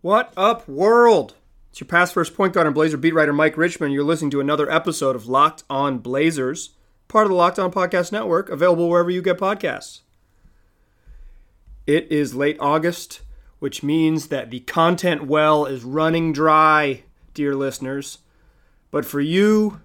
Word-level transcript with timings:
What 0.00 0.32
up, 0.36 0.68
world? 0.68 1.34
It's 1.70 1.80
your 1.80 1.88
past 1.88 2.14
first 2.14 2.36
point 2.36 2.52
guard 2.52 2.68
and 2.68 2.74
Blazer 2.74 2.96
beat 2.96 3.14
writer 3.14 3.32
Mike 3.32 3.56
Richman. 3.56 3.90
You're 3.90 4.04
listening 4.04 4.30
to 4.30 4.38
another 4.38 4.70
episode 4.70 5.16
of 5.16 5.26
Locked 5.26 5.64
On 5.68 5.98
Blazers, 5.98 6.70
part 7.08 7.24
of 7.24 7.30
the 7.30 7.34
Locked 7.34 7.58
On 7.58 7.72
Podcast 7.72 8.12
Network, 8.12 8.48
available 8.48 8.88
wherever 8.88 9.10
you 9.10 9.20
get 9.20 9.38
podcasts. 9.38 10.02
It 11.84 12.06
is 12.12 12.36
late 12.36 12.56
August, 12.60 13.22
which 13.58 13.82
means 13.82 14.28
that 14.28 14.52
the 14.52 14.60
content 14.60 15.24
well 15.24 15.66
is 15.66 15.82
running 15.82 16.32
dry, 16.32 17.02
dear 17.34 17.56
listeners. 17.56 18.18
But 18.92 19.04
for 19.04 19.20
you, 19.20 19.80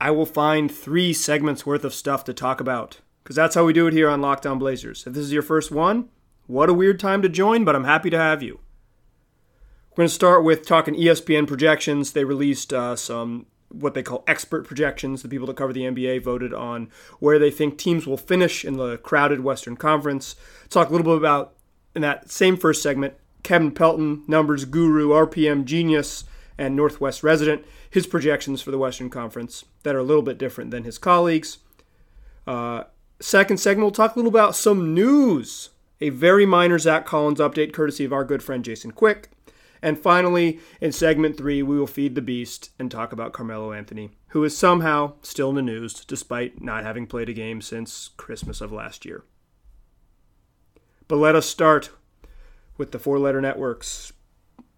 I 0.00 0.10
will 0.10 0.26
find 0.26 0.68
three 0.68 1.12
segments 1.12 1.64
worth 1.64 1.84
of 1.84 1.94
stuff 1.94 2.24
to 2.24 2.34
talk 2.34 2.60
about, 2.60 2.98
because 3.22 3.36
that's 3.36 3.54
how 3.54 3.64
we 3.64 3.72
do 3.72 3.86
it 3.86 3.94
here 3.94 4.10
on 4.10 4.20
Locked 4.20 4.46
On 4.46 4.58
Blazers. 4.58 5.06
If 5.06 5.12
this 5.12 5.22
is 5.22 5.32
your 5.32 5.42
first 5.42 5.70
one, 5.70 6.08
what 6.48 6.68
a 6.68 6.74
weird 6.74 6.98
time 6.98 7.22
to 7.22 7.28
join, 7.28 7.64
but 7.64 7.76
I'm 7.76 7.84
happy 7.84 8.10
to 8.10 8.18
have 8.18 8.42
you. 8.42 8.58
We're 9.92 10.04
going 10.04 10.08
to 10.08 10.14
start 10.14 10.42
with 10.42 10.64
talking 10.64 10.94
ESPN 10.94 11.46
projections. 11.46 12.12
They 12.12 12.24
released 12.24 12.72
uh, 12.72 12.96
some 12.96 13.44
what 13.68 13.92
they 13.92 14.02
call 14.02 14.24
expert 14.26 14.66
projections. 14.66 15.20
The 15.20 15.28
people 15.28 15.46
that 15.48 15.58
cover 15.58 15.74
the 15.74 15.82
NBA 15.82 16.22
voted 16.22 16.54
on 16.54 16.88
where 17.18 17.38
they 17.38 17.50
think 17.50 17.76
teams 17.76 18.06
will 18.06 18.16
finish 18.16 18.64
in 18.64 18.78
the 18.78 18.96
crowded 18.96 19.40
Western 19.40 19.76
Conference. 19.76 20.34
Talk 20.70 20.88
a 20.88 20.92
little 20.92 21.04
bit 21.04 21.18
about 21.18 21.52
in 21.94 22.00
that 22.00 22.30
same 22.30 22.56
first 22.56 22.82
segment 22.82 23.12
Kevin 23.42 23.70
Pelton, 23.70 24.24
numbers 24.26 24.64
guru, 24.64 25.10
RPM 25.10 25.66
genius, 25.66 26.24
and 26.56 26.74
Northwest 26.74 27.22
resident, 27.22 27.66
his 27.90 28.06
projections 28.06 28.62
for 28.62 28.70
the 28.70 28.78
Western 28.78 29.10
Conference 29.10 29.66
that 29.82 29.94
are 29.94 29.98
a 29.98 30.04
little 30.04 30.22
bit 30.22 30.38
different 30.38 30.70
than 30.70 30.84
his 30.84 30.96
colleagues. 30.96 31.58
Uh, 32.46 32.84
second 33.20 33.58
segment, 33.58 33.84
we'll 33.84 33.90
talk 33.90 34.16
a 34.16 34.18
little 34.18 34.30
about 34.30 34.56
some 34.56 34.94
news. 34.94 35.68
A 36.00 36.08
very 36.08 36.46
minor 36.46 36.78
Zach 36.78 37.04
Collins 37.04 37.40
update, 37.40 37.74
courtesy 37.74 38.06
of 38.06 38.12
our 38.14 38.24
good 38.24 38.42
friend 38.42 38.64
Jason 38.64 38.92
Quick. 38.92 39.28
And 39.82 39.98
finally, 39.98 40.60
in 40.80 40.92
segment 40.92 41.36
three, 41.36 41.62
we 41.62 41.76
will 41.76 41.88
feed 41.88 42.14
the 42.14 42.22
beast 42.22 42.70
and 42.78 42.88
talk 42.88 43.12
about 43.12 43.32
Carmelo 43.32 43.72
Anthony, 43.72 44.12
who 44.28 44.44
is 44.44 44.56
somehow 44.56 45.14
still 45.22 45.50
in 45.50 45.56
the 45.56 45.62
news 45.62 46.04
despite 46.04 46.62
not 46.62 46.84
having 46.84 47.06
played 47.06 47.28
a 47.28 47.34
game 47.34 47.60
since 47.60 48.10
Christmas 48.16 48.60
of 48.60 48.70
last 48.70 49.04
year. 49.04 49.24
But 51.08 51.16
let 51.16 51.34
us 51.34 51.46
start 51.46 51.90
with 52.78 52.92
the 52.92 52.98
four 53.00 53.18
letter 53.18 53.40
networks. 53.40 54.12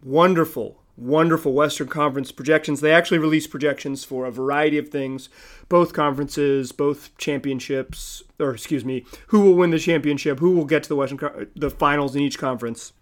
Wonderful, 0.02 0.82
wonderful 0.96 1.52
Western 1.52 1.88
Conference 1.88 2.32
projections. 2.32 2.80
They 2.80 2.92
actually 2.92 3.18
release 3.18 3.46
projections 3.46 4.04
for 4.04 4.24
a 4.24 4.32
variety 4.32 4.78
of 4.78 4.88
things, 4.88 5.28
both 5.68 5.92
conferences, 5.92 6.72
both 6.72 7.16
championships, 7.18 8.22
or 8.40 8.54
excuse 8.54 8.84
me, 8.84 9.04
who 9.28 9.42
will 9.42 9.54
win 9.54 9.70
the 9.70 9.78
championship, 9.78 10.38
who 10.40 10.52
will 10.52 10.64
get 10.64 10.82
to 10.84 10.88
the 10.88 10.96
Western 10.96 11.50
the 11.54 11.70
finals 11.70 12.16
in 12.16 12.22
each 12.22 12.38
conference. 12.38 12.92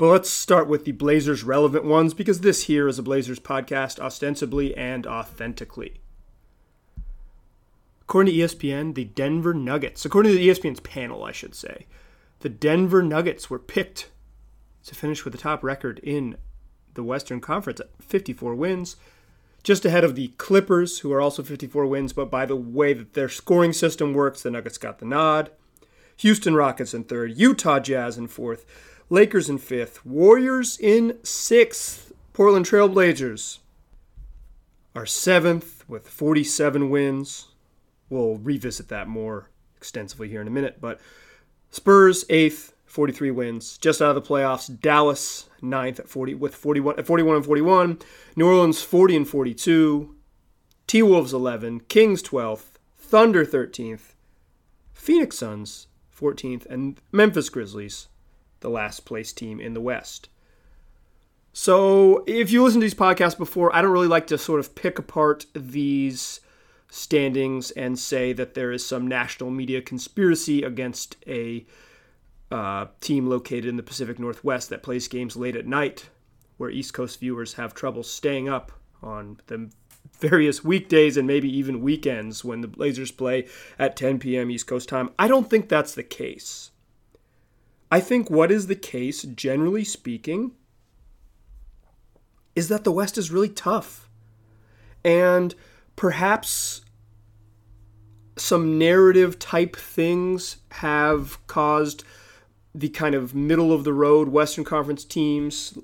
But 0.00 0.06
let's 0.06 0.30
start 0.30 0.66
with 0.66 0.86
the 0.86 0.92
Blazers 0.92 1.44
relevant 1.44 1.84
ones 1.84 2.14
because 2.14 2.40
this 2.40 2.62
here 2.62 2.88
is 2.88 2.98
a 2.98 3.02
Blazers 3.02 3.38
podcast 3.38 4.00
ostensibly 4.00 4.74
and 4.74 5.06
authentically. 5.06 6.00
According 8.00 8.32
to 8.32 8.40
ESPN, 8.40 8.94
the 8.94 9.04
Denver 9.04 9.52
Nuggets, 9.52 10.06
according 10.06 10.32
to 10.32 10.38
the 10.38 10.48
ESPN's 10.48 10.80
panel, 10.80 11.22
I 11.22 11.32
should 11.32 11.54
say, 11.54 11.84
the 12.38 12.48
Denver 12.48 13.02
Nuggets 13.02 13.50
were 13.50 13.58
picked 13.58 14.10
to 14.86 14.94
finish 14.94 15.22
with 15.22 15.34
the 15.34 15.38
top 15.38 15.62
record 15.62 15.98
in 15.98 16.38
the 16.94 17.04
Western 17.04 17.42
Conference 17.42 17.80
at 17.80 17.90
54 18.00 18.54
wins, 18.54 18.96
just 19.62 19.84
ahead 19.84 20.02
of 20.02 20.14
the 20.14 20.28
Clippers, 20.38 21.00
who 21.00 21.12
are 21.12 21.20
also 21.20 21.42
54 21.42 21.84
wins, 21.84 22.14
but 22.14 22.30
by 22.30 22.46
the 22.46 22.56
way 22.56 22.94
that 22.94 23.12
their 23.12 23.28
scoring 23.28 23.74
system 23.74 24.14
works, 24.14 24.42
the 24.42 24.50
Nuggets 24.50 24.78
got 24.78 24.98
the 24.98 25.04
nod. 25.04 25.50
Houston 26.16 26.54
Rockets 26.54 26.94
in 26.94 27.04
third, 27.04 27.36
Utah 27.36 27.80
Jazz 27.80 28.16
in 28.16 28.28
fourth, 28.28 28.64
Lakers 29.12 29.50
in 29.50 29.58
fifth, 29.58 30.06
Warriors 30.06 30.78
in 30.78 31.18
sixth, 31.24 32.12
Portland 32.32 32.64
Trailblazers 32.64 33.58
are 34.94 35.04
seventh 35.04 35.84
with 35.88 36.08
47 36.08 36.88
wins. 36.88 37.48
We'll 38.08 38.36
revisit 38.36 38.86
that 38.88 39.08
more 39.08 39.50
extensively 39.76 40.28
here 40.28 40.40
in 40.40 40.46
a 40.46 40.52
minute, 40.52 40.80
but 40.80 41.00
Spurs 41.72 42.24
eighth, 42.30 42.72
43 42.86 43.32
wins, 43.32 43.78
just 43.78 44.00
out 44.00 44.16
of 44.16 44.22
the 44.22 44.28
playoffs. 44.28 44.80
Dallas 44.80 45.48
ninth 45.60 45.98
at 45.98 46.08
40 46.08 46.34
with 46.34 46.54
41 46.54 46.96
at 46.96 47.06
41 47.06 47.36
and 47.36 47.44
41. 47.44 47.98
New 48.36 48.46
Orleans 48.46 48.80
40 48.80 49.16
and 49.16 49.28
42. 49.28 50.14
T 50.86 51.02
Wolves 51.02 51.32
11, 51.32 51.80
Kings 51.88 52.22
12th, 52.22 52.78
Thunder 52.96 53.44
13th, 53.44 54.14
Phoenix 54.92 55.38
Suns 55.38 55.88
14th, 56.16 56.66
and 56.66 57.00
Memphis 57.12 57.48
Grizzlies 57.48 58.08
the 58.60 58.70
last 58.70 59.04
place 59.04 59.32
team 59.32 59.60
in 59.60 59.74
the 59.74 59.80
West. 59.80 60.28
So, 61.52 62.22
if 62.26 62.52
you 62.52 62.62
listen 62.62 62.80
to 62.80 62.84
these 62.84 62.94
podcasts 62.94 63.36
before, 63.36 63.74
I 63.74 63.82
don't 63.82 63.90
really 63.90 64.06
like 64.06 64.28
to 64.28 64.38
sort 64.38 64.60
of 64.60 64.74
pick 64.74 64.98
apart 64.98 65.46
these 65.52 66.40
standings 66.90 67.70
and 67.72 67.98
say 67.98 68.32
that 68.32 68.54
there 68.54 68.70
is 68.70 68.86
some 68.86 69.06
national 69.06 69.50
media 69.50 69.82
conspiracy 69.82 70.62
against 70.62 71.16
a 71.26 71.66
uh, 72.50 72.86
team 73.00 73.28
located 73.28 73.66
in 73.66 73.76
the 73.76 73.82
Pacific 73.82 74.18
Northwest 74.18 74.70
that 74.70 74.82
plays 74.82 75.08
games 75.08 75.36
late 75.36 75.56
at 75.56 75.66
night, 75.66 76.08
where 76.56 76.70
East 76.70 76.94
Coast 76.94 77.20
viewers 77.20 77.54
have 77.54 77.74
trouble 77.74 78.02
staying 78.02 78.48
up 78.48 78.72
on 79.02 79.38
the 79.46 79.70
various 80.18 80.62
weekdays 80.64 81.16
and 81.16 81.26
maybe 81.26 81.48
even 81.56 81.80
weekends 81.80 82.44
when 82.44 82.60
the 82.60 82.68
Blazers 82.68 83.10
play 83.10 83.46
at 83.78 83.96
10 83.96 84.18
p.m. 84.18 84.50
East 84.50 84.66
Coast 84.66 84.88
time. 84.88 85.10
I 85.18 85.28
don't 85.28 85.48
think 85.48 85.68
that's 85.68 85.94
the 85.94 86.02
case. 86.02 86.70
I 87.90 88.00
think 88.00 88.30
what 88.30 88.52
is 88.52 88.68
the 88.68 88.76
case, 88.76 89.22
generally 89.22 89.84
speaking, 89.84 90.52
is 92.54 92.68
that 92.68 92.84
the 92.84 92.92
West 92.92 93.18
is 93.18 93.30
really 93.30 93.48
tough. 93.48 94.08
And 95.04 95.54
perhaps 95.96 96.82
some 98.36 98.78
narrative 98.78 99.38
type 99.38 99.76
things 99.76 100.58
have 100.72 101.44
caused 101.46 102.04
the 102.74 102.88
kind 102.88 103.14
of 103.14 103.34
middle 103.34 103.72
of 103.72 103.82
the 103.82 103.92
road 103.92 104.28
Western 104.28 104.64
Conference 104.64 105.04
teams, 105.04 105.76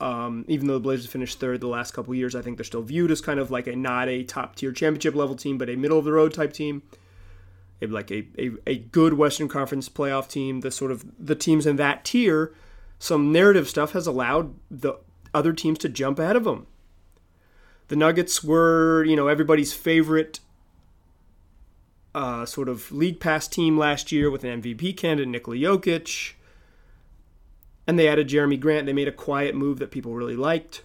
um, 0.00 0.44
even 0.46 0.68
though 0.68 0.74
the 0.74 0.80
Blazers 0.80 1.06
finished 1.06 1.40
third 1.40 1.60
the 1.60 1.66
last 1.66 1.90
couple 1.90 2.14
years, 2.14 2.36
I 2.36 2.42
think 2.42 2.56
they're 2.56 2.64
still 2.64 2.82
viewed 2.82 3.10
as 3.10 3.20
kind 3.20 3.40
of 3.40 3.50
like 3.50 3.66
a 3.66 3.74
not 3.74 4.08
a 4.08 4.22
top 4.22 4.54
tier 4.54 4.70
championship 4.70 5.16
level 5.16 5.34
team, 5.34 5.58
but 5.58 5.68
a 5.68 5.76
middle 5.76 5.98
of 5.98 6.04
the 6.04 6.12
road 6.12 6.32
type 6.32 6.52
team 6.52 6.82
like 7.80 8.10
a, 8.10 8.26
a, 8.38 8.50
a 8.66 8.78
good 8.78 9.14
Western 9.14 9.48
Conference 9.48 9.88
playoff 9.88 10.28
team, 10.28 10.60
the 10.60 10.70
sort 10.70 10.90
of 10.90 11.04
the 11.18 11.34
teams 11.34 11.66
in 11.66 11.76
that 11.76 12.04
tier, 12.04 12.54
some 12.98 13.32
narrative 13.32 13.68
stuff 13.68 13.92
has 13.92 14.06
allowed 14.06 14.54
the 14.70 14.94
other 15.32 15.52
teams 15.52 15.78
to 15.78 15.88
jump 15.88 16.18
ahead 16.18 16.36
of 16.36 16.44
them. 16.44 16.66
The 17.88 17.96
Nuggets 17.96 18.42
were, 18.44 19.04
you 19.04 19.16
know, 19.16 19.28
everybody's 19.28 19.72
favorite 19.72 20.40
uh, 22.14 22.44
sort 22.44 22.68
of 22.68 22.90
league 22.90 23.20
pass 23.20 23.46
team 23.46 23.78
last 23.78 24.10
year 24.12 24.30
with 24.30 24.44
an 24.44 24.60
MVP 24.60 24.96
candidate, 24.96 25.28
Nikola 25.28 25.56
Jokic. 25.56 26.32
And 27.86 27.98
they 27.98 28.08
added 28.08 28.28
Jerami 28.28 28.60
Grant. 28.60 28.86
They 28.86 28.92
made 28.92 29.08
a 29.08 29.12
quiet 29.12 29.54
move 29.54 29.78
that 29.78 29.90
people 29.90 30.14
really 30.14 30.36
liked. 30.36 30.82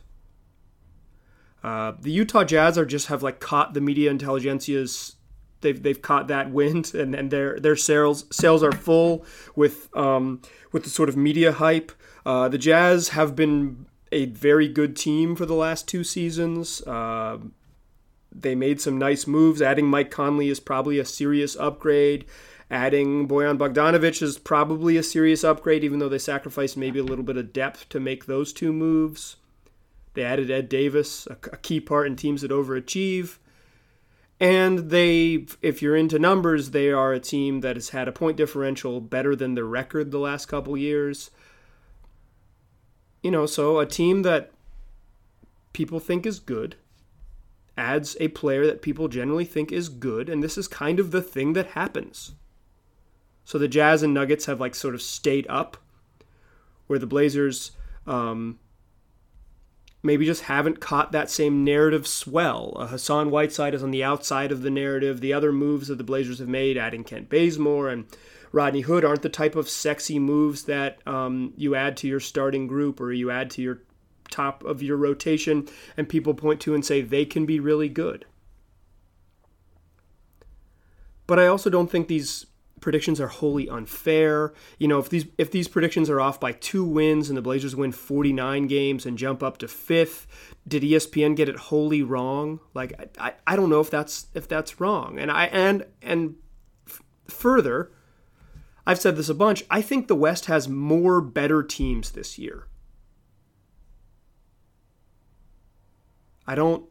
Uh, 1.64 1.94
the 2.00 2.12
Utah 2.12 2.44
Jazz 2.44 2.78
are 2.78 2.86
just 2.86 3.08
have 3.08 3.24
like 3.24 3.40
caught 3.40 3.74
the 3.74 3.82
media 3.82 4.14
intelligentsia's 4.14 5.16
they've 5.64 5.82
they've 5.82 6.02
caught 6.02 6.28
that 6.28 6.52
wind 6.52 6.94
and, 6.94 7.16
and 7.16 7.32
their 7.32 7.60
their 7.60 7.76
sails 7.76 8.26
sails 8.32 8.62
are 8.62 8.72
full 8.72 9.26
with 9.56 9.90
um, 9.98 10.42
with 10.72 10.84
the 10.84 10.90
sort 10.90 11.10
of 11.10 11.18
media 11.18 11.54
hype. 11.54 11.92
Uh, 12.26 12.48
the 12.48 12.58
Jazz 12.58 13.10
have 13.10 13.36
been 13.36 13.88
a 14.12 14.26
very 14.26 14.68
good 14.68 14.96
team 14.96 15.36
for 15.36 15.46
the 15.46 15.56
last 15.56 15.88
two 15.88 16.04
seasons. 16.04 16.82
Uh, 16.84 17.40
they 18.32 18.56
made 18.56 18.80
some 18.80 18.98
nice 18.98 19.28
moves. 19.28 19.62
Adding 19.62 19.88
Mike 19.88 20.12
Conley 20.12 20.50
is 20.50 20.60
probably 20.60 21.00
a 21.00 21.06
serious 21.06 21.56
upgrade. 21.56 22.26
Adding 22.70 23.28
Bojan 23.28 23.58
Bogdanovic 23.58 24.22
is 24.22 24.38
probably 24.38 24.98
a 24.98 25.04
serious 25.04 25.44
upgrade, 25.44 25.84
even 25.84 26.00
though 26.00 26.10
they 26.10 26.18
sacrificed 26.18 26.78
maybe 26.78 27.00
a 27.00 27.04
little 27.04 27.24
bit 27.24 27.38
of 27.38 27.54
depth 27.54 27.90
to 27.90 28.00
make 28.00 28.26
those 28.26 28.54
two 28.54 28.74
moves. 28.74 29.36
They 30.14 30.24
added 30.24 30.50
Ed 30.50 30.70
Davis, 30.70 31.28
a, 31.28 31.34
a 31.52 31.58
key 31.58 31.80
part 31.80 32.08
in 32.08 32.16
teams 32.16 32.42
that 32.42 32.52
overachieve. 32.52 33.38
And 34.44 34.90
they, 34.90 35.46
if 35.62 35.82
you're 35.82 35.96
into 35.96 36.20
numbers, 36.20 36.72
they 36.72 36.90
are 36.90 37.14
a 37.14 37.20
team 37.22 37.62
that 37.62 37.78
has 37.78 37.92
had 37.92 38.10
a 38.10 38.12
point 38.12 38.36
differential 38.36 39.00
better 39.00 39.38
than 39.38 39.56
the 39.56 39.64
record 39.64 40.12
the 40.12 40.20
last 40.20 40.48
couple 40.48 40.76
years. 40.76 41.32
You 43.22 43.32
know, 43.32 43.46
so 43.46 43.80
a 43.80 43.86
team 43.86 44.24
that 44.24 44.52
people 45.72 46.02
think 46.02 46.26
is 46.26 46.42
good 46.42 46.76
adds 47.78 48.18
a 48.20 48.28
player 48.28 48.66
that 48.66 48.82
people 48.82 49.08
generally 49.08 49.46
think 49.46 49.72
is 49.72 49.88
good, 49.88 50.28
and 50.28 50.44
this 50.44 50.58
is 50.58 50.68
kind 50.68 51.00
of 51.00 51.12
the 51.12 51.22
thing 51.22 51.54
that 51.54 51.68
happens. 51.68 52.34
So 53.46 53.58
the 53.58 53.70
Jazz 53.70 54.04
and 54.04 54.14
Nuggets 54.14 54.48
have 54.48 54.60
like 54.60 54.76
sort 54.76 54.94
of 54.94 55.02
stayed 55.02 55.48
up, 55.48 55.78
where 56.88 57.00
the 57.00 57.08
Blazers 57.08 57.72
um, 58.06 58.60
maybe 60.04 60.26
just 60.26 60.44
haven't 60.44 60.82
caught 60.82 61.14
that 61.14 61.32
same 61.32 61.64
narrative 61.64 62.06
swell. 62.06 62.76
Uh, 62.78 62.88
Hassan 62.88 63.32
Whiteside 63.32 63.74
is 63.74 63.82
on 63.82 63.92
the 63.92 64.04
outside 64.04 64.52
of 64.52 64.62
the 64.62 64.70
narrative. 64.70 65.22
The 65.22 65.34
other 65.34 65.54
moves 65.54 65.88
that 65.88 65.98
the 65.98 66.04
Blazers 66.04 66.40
have 66.40 66.50
made, 66.50 66.78
adding 66.78 67.06
Kent 67.06 67.30
Bazemore 67.30 67.90
and 67.90 68.06
Rodney 68.52 68.82
Hood 68.82 69.06
aren't 69.06 69.24
the 69.24 69.30
type 69.30 69.56
of 69.56 69.70
sexy 69.70 70.20
moves 70.20 70.66
that 70.66 71.00
um, 71.08 71.54
you 71.56 71.74
add 71.74 71.98
to 71.98 72.08
your 72.08 72.20
starting 72.20 72.68
group 72.68 73.00
or 73.00 73.12
you 73.12 73.32
add 73.32 73.50
to 73.52 73.62
your 73.62 73.82
top 74.30 74.64
of 74.64 74.84
your 74.84 74.98
rotation 74.98 75.68
and 75.96 76.10
people 76.10 76.34
point 76.34 76.60
to 76.62 76.76
and 76.76 76.86
say 76.86 77.02
they 77.02 77.26
can 77.26 77.46
be 77.46 77.60
really 77.60 77.90
good. 77.90 78.26
But 81.26 81.40
I 81.40 81.48
also 81.48 81.70
don't 81.70 81.90
think 81.90 82.08
these 82.08 82.46
predictions 82.84 83.22
are 83.22 83.30
wholly 83.30 83.70
unfair. 83.70 84.54
You 84.78 84.90
know, 84.90 85.00
if 85.00 85.10
these 85.10 85.26
if 85.38 85.50
these 85.50 85.70
predictions 85.70 86.10
are 86.10 86.20
off 86.20 86.40
by 86.40 86.52
two 86.52 86.84
wins 86.84 87.30
and 87.30 87.38
the 87.38 87.42
Blazers 87.42 87.76
win 87.76 87.94
49 87.94 88.68
games 88.68 89.06
and 89.06 89.18
jump 89.18 89.42
up 89.42 89.58
to 89.60 89.70
fifth, 89.70 90.28
did 90.68 90.84
ESPN 90.84 91.36
get 91.36 91.48
it 91.48 91.56
wholly 91.56 92.04
wrong? 92.04 92.60
Like 92.74 93.18
I, 93.18 93.34
I 93.48 93.56
don't 93.56 93.70
know 93.70 93.80
if 93.80 93.90
that's 93.90 94.28
if 94.34 94.50
that's 94.50 94.82
wrong. 94.82 95.18
And 95.18 95.32
I 95.32 95.46
and 95.46 95.86
and 96.02 96.36
f- 96.86 97.02
further, 97.28 97.90
I've 98.86 99.00
said 99.00 99.16
this 99.16 99.30
a 99.30 99.34
bunch. 99.34 99.64
I 99.72 99.82
think 99.82 100.08
the 100.08 100.16
West 100.16 100.46
has 100.46 100.68
more 100.68 101.22
better 101.22 101.64
teams 101.64 102.12
this 102.12 102.38
year. 102.38 102.68
I 106.46 106.56
don't 106.56 106.84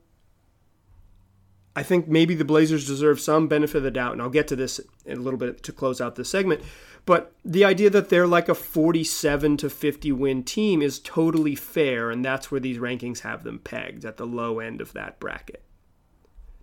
I 1.75 1.83
think 1.83 2.07
maybe 2.07 2.35
the 2.35 2.45
Blazers 2.45 2.87
deserve 2.87 3.21
some 3.21 3.49
benefit 3.49 3.79
of 3.79 3.83
the 3.83 3.91
doubt, 3.91 4.13
and 4.13 4.21
I'll 4.21 4.29
get 4.29 4.47
to 4.49 4.57
this 4.57 4.81
in 5.07 5.19
a 5.19 5.23
little 5.23 5.39
bit 5.39 5.63
to 5.63 5.73
close 5.73 6.01
out 6.01 6.17
this 6.17 6.29
segment. 6.29 6.63
But 7.07 7.33
the 7.45 7.65
idea 7.65 7.89
that 7.91 8.11
they're 8.11 8.27
like 8.27 8.49
a 8.49 8.55
47 8.55 9.57
to 9.57 9.71
50 9.71 10.13
win 10.13 10.45
team 10.45 10.83
is 10.83 10.99
totally 10.99 11.55
fair, 11.55 12.11
and 12.11 12.25
that's 12.25 12.51
where 12.51 12.61
these 12.61 12.79
rankings 12.79 13.21
have 13.21 13.43
them 13.43 13.59
pegged 13.59 14.05
at 14.05 14.19
the 14.19 14.27
low 14.27 14.59
end 14.59 14.81
of 14.81 14.93
that 14.93 15.19
bracket. 15.19 15.65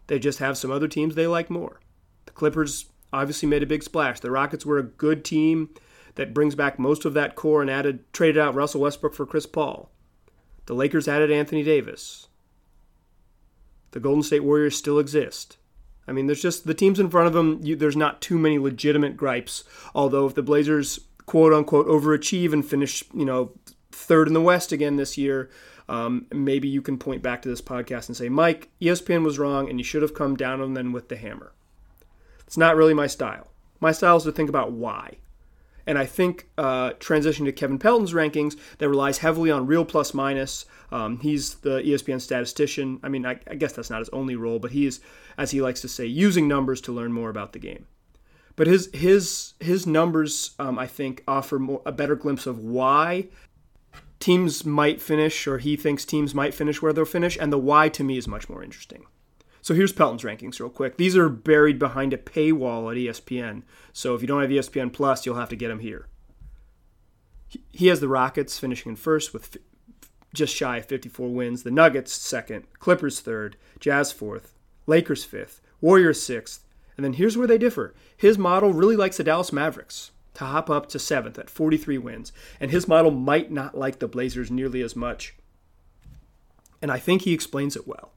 They 0.08 0.20
just 0.20 0.40
have 0.40 0.58
some 0.58 0.72
other 0.72 0.88
teams 0.88 1.16
they 1.16 1.28
like 1.28 1.50
more. 1.50 1.82
The 2.26 2.32
Clippers 2.32 2.86
obviously 3.12 3.50
made 3.50 3.64
a 3.64 3.68
big 3.68 3.84
splash. 3.84 4.20
The 4.20 4.32
Rockets 4.32 4.66
were 4.66 4.78
a 4.78 4.84
good 4.84 5.26
team 5.26 5.70
that 6.16 6.34
brings 6.34 6.56
back 6.56 6.80
most 6.80 7.04
of 7.06 7.14
that 7.16 7.36
core 7.36 7.62
and 7.62 7.70
added 7.70 8.12
traded 8.14 8.38
out 8.38 8.56
Russell 8.56 8.82
Westbrook 8.82 9.14
for 9.14 9.26
Chris 9.26 9.46
Paul. 9.46 9.92
The 10.68 10.74
Lakers 10.74 11.08
added 11.08 11.32
Anthony 11.32 11.64
Davis 11.64 12.28
the 13.92 14.00
Golden 14.00 14.24
State 14.24 14.44
Warriors 14.44 14.78
still 14.78 15.00
exist. 15.00 15.58
I 16.08 16.12
mean, 16.12 16.28
there's 16.28 16.42
just 16.42 16.66
the 16.66 16.74
teams 16.74 17.00
in 17.00 17.10
front 17.10 17.28
of 17.28 17.34
them. 17.34 17.60
You, 17.62 17.76
there's 17.76 17.96
not 17.96 18.22
too 18.22 18.38
many 18.38 18.58
legitimate 18.58 19.16
gripes. 19.16 19.64
Although 19.94 20.26
if 20.26 20.34
the 20.34 20.42
Blazers 20.42 21.00
quote 21.26 21.54
unquote 21.54 21.88
overachieve 21.88 22.52
and 22.52 22.66
finish, 22.66 23.04
you 23.14 23.26
know, 23.26 23.52
third 23.92 24.28
in 24.28 24.34
the 24.34 24.42
West 24.42 24.72
again 24.72 24.96
this 24.96 25.18
year, 25.18 25.50
um, 25.88 26.26
maybe 26.32 26.68
you 26.68 26.82
can 26.82 26.98
point 26.98 27.22
back 27.22 27.42
to 27.42 27.50
this 27.50 27.62
podcast 27.62 28.08
and 28.08 28.18
say, 28.18 28.30
Mike, 28.30 28.70
ESPN 28.82 29.24
was 29.24 29.40
wrong, 29.40 29.70
and 29.70 29.80
you 29.80 29.84
should 29.84 30.02
have 30.02 30.14
come 30.14 30.36
down 30.36 30.62
on 30.62 30.74
them 30.74 30.92
with 30.92 31.10
the 31.10 31.16
hammer. 31.16 31.52
It's 32.46 32.58
not 32.58 32.76
really 32.76 32.94
my 32.94 33.08
style. 33.08 33.48
My 33.80 33.92
style 33.92 34.18
is 34.18 34.24
to 34.24 34.32
think 34.32 34.50
about 34.50 34.72
why. 34.72 35.18
And 35.90 35.98
I 35.98 36.06
think 36.06 36.48
uh, 36.56 36.92
transition 37.00 37.48
to 37.48 37.52
Kevin 37.52 37.80
Pelton's 37.80 38.14
rankings 38.14 38.56
that 38.78 38.88
relies 38.88 39.18
heavily 39.18 39.50
on 39.50 39.66
real 39.66 39.84
plus 39.84 40.14
minus. 40.14 40.66
Um, 40.92 41.18
he's 41.18 41.56
the 41.56 41.80
ESPN 41.80 42.22
statistician. 42.22 43.00
I 43.02 43.10
mean, 43.10 43.26
I, 43.26 43.40
I 43.50 43.56
guess 43.56 43.74
that's 43.74 43.90
not 43.90 43.98
his 43.98 44.10
only 44.10 44.36
role, 44.36 44.60
but 44.60 44.70
he 44.70 44.86
is, 44.86 45.00
as 45.36 45.50
he 45.50 45.64
likes 45.64 45.82
to 45.82 45.88
say, 45.88 46.06
using 46.06 46.48
numbers 46.48 46.80
to 46.82 46.92
learn 46.92 47.12
more 47.12 47.32
about 47.32 47.54
the 47.54 47.60
game. 47.60 47.88
But 48.56 48.68
his 48.68 48.92
his 48.94 49.54
his 49.60 49.88
numbers, 49.88 50.52
um, 50.60 50.78
I 50.78 50.86
think, 50.86 51.24
offer 51.28 51.58
more, 51.58 51.82
a 51.88 51.92
better 51.92 52.16
glimpse 52.16 52.46
of 52.46 52.60
why 52.60 53.30
teams 54.20 54.64
might 54.64 55.02
finish, 55.02 55.48
or 55.48 55.58
he 55.58 55.76
thinks 55.76 56.06
teams 56.06 56.36
might 56.36 56.54
finish 56.54 56.84
where 56.84 56.94
they'll 56.94 57.06
finish, 57.06 57.36
and 57.36 57.52
the 57.52 57.58
why 57.58 57.90
to 57.90 58.04
me 58.04 58.16
is 58.16 58.28
much 58.28 58.48
more 58.48 58.62
interesting. 58.62 59.08
So 59.70 59.76
here's 59.76 59.94
Pelton's 59.94 60.24
rankings 60.24 60.60
real 60.60 60.72
quick. 60.72 60.98
These 60.98 61.16
are 61.16 61.30
buried 61.30 61.78
behind 61.78 62.12
a 62.12 62.18
paywall 62.18 62.90
at 62.92 62.98
ESPN. 62.98 63.62
So 63.94 64.16
if 64.16 64.22
you 64.24 64.28
don't 64.28 64.42
have 64.42 64.50
ESPN 64.50 64.92
Plus, 64.92 65.28
you'll 65.28 65.36
have 65.36 65.50
to 65.50 65.56
get 65.56 65.68
them 65.68 65.78
here. 65.78 66.08
He 67.72 67.86
has 67.86 68.00
the 68.00 68.08
Rockets 68.08 68.58
finishing 68.58 68.94
in 68.94 68.96
first 68.96 69.32
with 69.32 69.58
just 70.34 70.56
shy 70.56 70.78
of 70.78 70.88
54 70.88 71.30
wins. 71.30 71.62
The 71.62 71.70
Nuggets 71.70 72.14
second, 72.14 72.66
Clippers 72.80 73.20
third, 73.20 73.58
Jazz 73.80 74.12
fourth, 74.12 74.56
Lakers 74.88 75.24
fifth, 75.24 75.62
Warriors 75.82 76.20
sixth. 76.20 76.66
And 76.98 77.06
then 77.06 77.14
here's 77.14 77.38
where 77.38 77.46
they 77.46 77.60
differ. 77.60 77.94
His 78.18 78.40
model 78.40 78.74
really 78.74 78.96
likes 78.96 79.18
the 79.18 79.24
Dallas 79.24 79.54
Mavericks 79.54 80.10
to 80.34 80.46
hop 80.46 80.72
up 80.72 80.90
to 80.90 80.98
seventh 80.98 81.38
at 81.38 81.48
43 81.48 82.00
wins. 82.00 82.34
And 82.60 82.72
his 82.72 82.88
model 82.88 83.12
might 83.12 83.52
not 83.52 83.78
like 83.78 84.00
the 84.00 84.08
Blazers 84.08 84.50
nearly 84.50 84.82
as 84.82 84.96
much. 84.96 85.36
And 86.82 86.92
I 86.92 86.98
think 86.98 87.22
he 87.22 87.34
explains 87.34 87.76
it 87.76 87.88
well. 87.88 88.14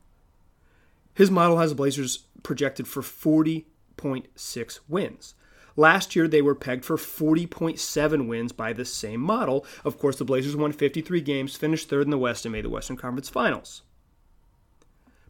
His 1.14 1.30
model 1.30 1.58
has 1.58 1.70
the 1.70 1.76
Blazers 1.76 2.18
projected 2.42 2.88
for 2.88 3.02
40.6 3.02 4.78
wins. 4.88 5.34
Last 5.76 6.14
year, 6.14 6.28
they 6.28 6.42
were 6.42 6.54
pegged 6.54 6.84
for 6.84 6.96
40.7 6.96 8.28
wins 8.28 8.52
by 8.52 8.72
the 8.72 8.84
same 8.84 9.20
model. 9.20 9.64
Of 9.84 9.98
course, 9.98 10.16
the 10.16 10.24
Blazers 10.24 10.56
won 10.56 10.72
53 10.72 11.20
games, 11.22 11.56
finished 11.56 11.88
third 11.88 12.04
in 12.04 12.10
the 12.10 12.18
West, 12.18 12.44
and 12.44 12.52
made 12.52 12.64
the 12.64 12.70
Western 12.70 12.96
Conference 12.96 13.28
Finals. 13.28 13.82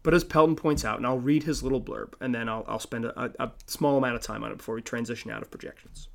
But 0.02 0.14
as 0.14 0.24
Pelton 0.24 0.56
points 0.56 0.84
out, 0.84 0.96
and 0.96 1.06
I'll 1.06 1.18
read 1.18 1.44
his 1.44 1.62
little 1.62 1.80
blurb, 1.80 2.14
and 2.20 2.34
then 2.34 2.48
I'll, 2.48 2.64
I'll 2.66 2.80
spend 2.80 3.04
a, 3.04 3.32
a 3.38 3.52
small 3.66 3.98
amount 3.98 4.16
of 4.16 4.22
time 4.22 4.42
on 4.42 4.50
it 4.50 4.58
before 4.58 4.74
we 4.74 4.82
transition 4.82 5.30
out 5.30 5.42
of 5.42 5.50
projections. 5.50 6.08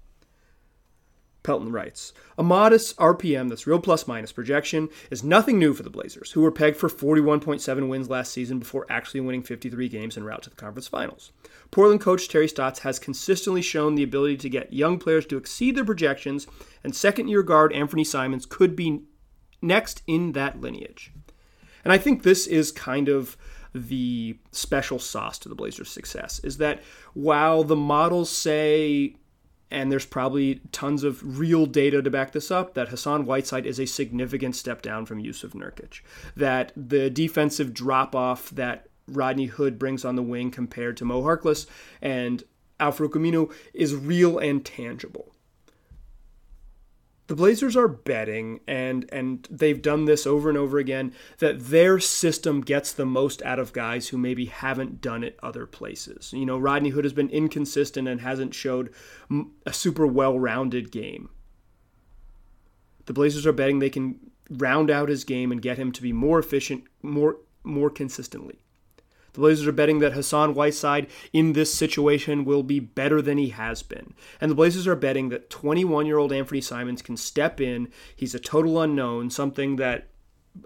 Pelton 1.48 1.72
writes 1.72 2.12
A 2.38 2.44
modest 2.44 2.98
RPM 2.98 3.48
that's 3.48 3.66
real 3.66 3.80
plus 3.80 4.06
minus 4.06 4.34
projection 4.34 4.90
is 5.10 5.24
nothing 5.24 5.58
new 5.58 5.74
for 5.74 5.82
the 5.82 5.90
Blazers, 5.90 6.34
who 6.34 6.42
were 6.42 6.52
pegged 6.52 6.76
for 6.76 6.90
41.7 6.90 7.88
wins 7.88 8.10
last 8.10 8.34
season 8.34 8.60
before 8.60 8.86
actually 8.90 9.22
winning 9.22 9.42
53 9.42 9.88
games 9.88 10.18
en 10.18 10.26
route 10.26 10.44
to 10.44 10.50
the 10.50 10.58
conference 10.58 10.90
finals. 10.90 11.32
Portland 11.72 12.02
coach 12.02 12.28
Terry 12.28 12.50
Stotts 12.50 12.80
has 12.80 13.00
consistently 13.00 13.62
shown 13.62 13.96
the 13.96 14.04
ability 14.04 14.36
to 14.36 14.50
get 14.50 14.74
young 14.74 15.00
players 15.00 15.26
to 15.28 15.38
exceed 15.38 15.78
their 15.78 15.86
projections, 15.86 16.48
and 16.84 16.94
second 16.94 17.30
year 17.30 17.44
guard 17.44 17.72
Anfernee 17.72 18.06
Simons 18.06 18.46
could 18.46 18.76
be 18.76 19.04
next 19.62 20.04
in 20.06 20.34
that 20.34 20.60
lineage. 20.60 21.14
And 21.86 21.94
I 21.94 21.98
think 21.98 22.24
this 22.24 22.46
is 22.46 22.74
kind 22.74 23.08
of 23.08 23.38
the 23.74 24.38
special 24.52 25.00
sauce 25.00 25.40
to 25.40 25.48
the 25.48 25.56
Blazers' 25.56 25.92
success 25.92 26.40
is 26.40 26.58
that 26.58 26.84
while 27.14 27.64
the 27.64 27.76
models 27.78 28.30
say 28.30 29.16
and 29.70 29.92
there's 29.92 30.06
probably 30.06 30.62
tons 30.72 31.04
of 31.04 31.40
real 31.40 31.66
data 31.66 32.02
to 32.02 32.10
back 32.10 32.32
this 32.32 32.52
up 32.52 32.74
that 32.74 32.90
Hassan 32.90 33.26
Whiteside 33.26 33.66
is 33.66 33.80
a 33.80 33.86
significant 33.86 34.56
step 34.56 34.82
down 34.82 35.06
from 35.06 35.22
Jusuf 35.22 35.52
Nurkic. 35.52 36.02
That 36.36 36.72
the 36.76 37.10
defensive 37.10 37.74
drop 37.74 38.16
off 38.16 38.50
that 38.52 38.88
Rodney 39.08 39.46
Hood 39.46 39.80
brings 39.80 40.06
on 40.06 40.16
the 40.16 40.24
wing 40.24 40.52
compared 40.52 40.98
to 40.98 41.06
Mo 41.06 41.22
Harkless 41.22 41.66
and 42.02 42.44
Al-Farouq 42.80 43.12
Aminu 43.12 43.54
is 43.74 43.96
real 43.96 44.38
and 44.38 44.64
tangible 44.64 45.34
the 47.28 47.36
Blazers 47.36 47.76
are 47.76 47.88
betting, 47.88 48.62
and 48.68 49.08
and 49.12 49.48
they've 49.52 49.82
done 49.82 50.06
this 50.06 50.26
over 50.26 50.50
and 50.50 50.58
over 50.58 50.78
again, 50.78 51.14
that 51.40 51.60
their 51.60 52.00
system 52.00 52.62
gets 52.62 52.92
the 52.92 53.06
most 53.06 53.42
out 53.44 53.60
of 53.60 53.74
guys 53.74 54.10
who 54.10 54.18
maybe 54.18 54.46
haven't 54.46 55.02
done 55.02 55.24
it 55.24 55.38
other 55.44 55.66
places. 55.66 56.32
You 56.34 56.46
know, 56.46 56.58
Rodney 56.58 56.90
Hood 56.90 57.04
has 57.04 57.14
been 57.14 57.30
inconsistent 57.30 58.08
and 58.08 58.22
hasn't 58.22 58.54
showed 58.54 58.94
a 59.66 59.74
super 59.74 60.08
well-rounded 60.08 60.92
game. 60.92 61.30
The 63.06 63.14
Blazers 63.14 63.46
are 63.46 63.54
betting 63.54 63.80
they 63.80 63.90
can 63.90 64.20
round 64.50 64.90
out 64.90 65.10
his 65.10 65.24
game 65.24 65.52
and 65.52 65.62
get 65.62 65.78
him 65.78 65.92
to 65.92 66.02
be 66.02 66.14
more 66.14 66.40
efficient, 66.40 66.86
more 67.02 67.38
more 67.64 67.90
consistently. 67.90 68.60
The 69.38 69.42
Blazers 69.42 69.68
are 69.68 69.72
betting 69.72 70.00
that 70.00 70.14
Hassan 70.14 70.56
Whiteside 70.56 71.06
in 71.32 71.54
this 71.54 71.72
situation 71.72 72.44
will 72.44 72.64
be 72.64 72.80
better 72.80 73.22
than 73.22 73.38
he 73.38 73.50
has 73.50 73.84
been. 73.84 74.16
And 74.42 74.50
the 74.50 74.56
Blazers 74.56 74.88
are 74.88 74.96
betting 74.96 75.30
that 75.30 75.52
21 75.52 76.08
year 76.08 76.18
old 76.18 76.32
Anfernee 76.32 76.64
Simons 76.64 77.04
can 77.04 77.16
step 77.18 77.62
in. 77.62 77.90
He's 78.16 78.34
a 78.34 78.40
total 78.40 78.82
unknown, 78.82 79.30
something 79.30 79.76
that 79.76 80.08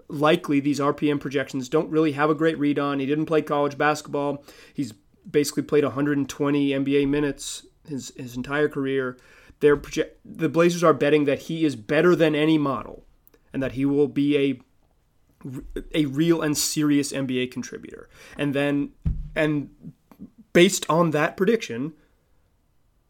likely 0.08 0.58
these 0.58 0.80
RPM 0.80 1.20
projections 1.20 1.68
don't 1.68 1.90
really 1.90 2.12
have 2.12 2.30
a 2.30 2.34
great 2.34 2.58
read 2.58 2.78
on. 2.78 2.98
He 2.98 3.04
didn't 3.04 3.26
play 3.26 3.42
college 3.42 3.76
basketball. 3.76 4.42
He's 4.72 4.94
basically 5.30 5.64
played 5.64 5.84
120 5.84 6.70
NBA 6.70 7.06
minutes 7.06 7.66
his, 7.86 8.14
his 8.16 8.36
entire 8.36 8.70
career. 8.70 9.18
They're 9.60 9.82
the 10.24 10.48
Blazers 10.48 10.82
are 10.82 10.94
betting 10.94 11.26
that 11.26 11.40
he 11.40 11.66
is 11.66 11.76
better 11.76 12.16
than 12.16 12.34
any 12.34 12.56
model 12.56 13.04
and 13.52 13.62
that 13.62 13.72
he 13.72 13.84
will 13.84 14.08
be 14.08 14.38
a 14.38 14.60
a 15.94 16.06
real 16.06 16.42
and 16.42 16.56
serious 16.56 17.12
NBA 17.12 17.50
contributor. 17.50 18.08
And 18.36 18.54
then, 18.54 18.90
and 19.34 19.70
based 20.52 20.86
on 20.88 21.10
that 21.10 21.36
prediction, 21.36 21.92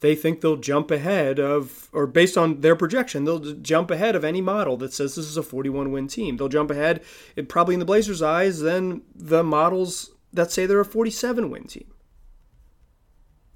they 0.00 0.16
think 0.16 0.40
they'll 0.40 0.56
jump 0.56 0.90
ahead 0.90 1.38
of, 1.38 1.88
or 1.92 2.06
based 2.06 2.36
on 2.36 2.60
their 2.60 2.74
projection, 2.74 3.24
they'll 3.24 3.54
jump 3.54 3.90
ahead 3.90 4.16
of 4.16 4.24
any 4.24 4.40
model 4.40 4.76
that 4.78 4.92
says 4.92 5.14
this 5.14 5.26
is 5.26 5.36
a 5.36 5.42
41 5.42 5.92
win 5.92 6.08
team. 6.08 6.36
They'll 6.36 6.48
jump 6.48 6.70
ahead, 6.70 7.02
it, 7.36 7.48
probably 7.48 7.74
in 7.74 7.78
the 7.78 7.86
Blazers' 7.86 8.20
eyes, 8.20 8.60
than 8.60 9.02
the 9.14 9.44
models 9.44 10.10
that 10.32 10.50
say 10.50 10.66
they're 10.66 10.80
a 10.80 10.84
47 10.84 11.50
win 11.50 11.64
team. 11.64 11.92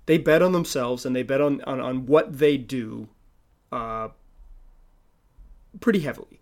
They 0.06 0.18
bet 0.18 0.40
on 0.40 0.52
themselves 0.52 1.04
and 1.04 1.16
they 1.16 1.25
bet 1.25 1.40
on, 1.40 1.62
on, 1.62 1.80
on 1.80 2.06
what 2.06 2.38
they 2.38 2.56
do 2.56 3.09
uh, 3.73 4.09
pretty 5.80 6.00
heavily. 6.00 6.40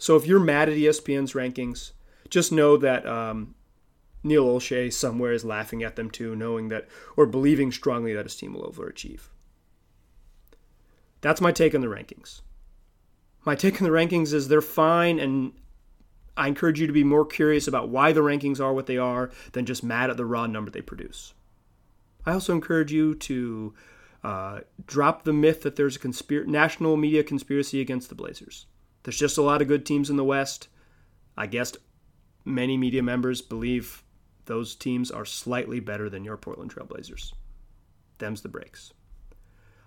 So 0.00 0.16
if 0.16 0.26
you're 0.26 0.40
mad 0.40 0.70
at 0.70 0.76
ESPN's 0.76 1.34
rankings, 1.34 1.92
just 2.30 2.50
know 2.50 2.78
that 2.78 3.06
um, 3.06 3.54
Neil 4.24 4.46
Olshey 4.46 4.90
somewhere 4.90 5.34
is 5.34 5.44
laughing 5.44 5.82
at 5.82 5.96
them 5.96 6.10
too, 6.10 6.34
knowing 6.34 6.70
that 6.70 6.88
or 7.18 7.26
believing 7.26 7.70
strongly 7.70 8.14
that 8.14 8.24
his 8.24 8.34
team 8.34 8.54
will 8.54 8.62
overachieve. 8.62 9.28
That's 11.20 11.42
my 11.42 11.52
take 11.52 11.74
on 11.74 11.82
the 11.82 11.86
rankings. 11.86 12.40
My 13.44 13.54
take 13.54 13.80
on 13.80 13.86
the 13.86 13.94
rankings 13.94 14.32
is 14.32 14.48
they're 14.48 14.62
fine, 14.62 15.20
and 15.20 15.52
I 16.34 16.48
encourage 16.48 16.80
you 16.80 16.86
to 16.86 16.94
be 16.94 17.04
more 17.04 17.26
curious 17.26 17.68
about 17.68 17.90
why 17.90 18.12
the 18.12 18.22
rankings 18.22 18.58
are 18.58 18.72
what 18.72 18.86
they 18.86 18.96
are 18.96 19.30
than 19.52 19.66
just 19.66 19.84
mad 19.84 20.08
at 20.08 20.16
the 20.16 20.24
raw 20.24 20.46
number 20.46 20.70
they 20.70 20.80
produce. 20.80 21.34
I 22.24 22.32
also 22.32 22.54
encourage 22.54 22.90
you 22.90 23.14
to 23.16 23.74
uh, 24.24 24.60
drop 24.86 25.24
the 25.24 25.34
myth 25.34 25.60
that 25.60 25.76
there's 25.76 25.96
a 25.96 26.00
conspir- 26.00 26.46
national 26.46 26.96
media 26.96 27.22
conspiracy 27.22 27.82
against 27.82 28.08
the 28.08 28.14
Blazers. 28.14 28.64
There's 29.02 29.18
just 29.18 29.38
a 29.38 29.42
lot 29.42 29.62
of 29.62 29.68
good 29.68 29.86
teams 29.86 30.10
in 30.10 30.16
the 30.16 30.24
West. 30.24 30.68
I 31.36 31.46
guess 31.46 31.76
many 32.44 32.76
media 32.76 33.02
members 33.02 33.40
believe 33.40 34.02
those 34.46 34.74
teams 34.74 35.10
are 35.10 35.24
slightly 35.24 35.80
better 35.80 36.10
than 36.10 36.24
your 36.24 36.36
Portland 36.36 36.74
Trailblazers. 36.74 37.32
Them's 38.18 38.42
the 38.42 38.48
breaks. 38.48 38.92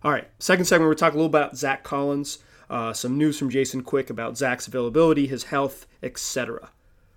All 0.03 0.12
right, 0.12 0.29
second 0.39 0.65
segment, 0.65 0.89
we're 0.89 0.96
talking 0.96 1.20
a 1.20 1.24
little 1.24 1.38
about 1.38 1.55
Zach 1.55 1.84
Collins, 1.84 2.39
uh, 2.70 2.91
some 2.91 3.17
news 3.17 3.39
from 3.39 3.50
Jason 3.50 3.84
Quick 3.84 4.10
about 4.10 4.38
Zach's 4.38 4.67
availability, 4.67 5.27
his 5.27 5.46
health, 5.46 5.86
etc. 6.01 6.72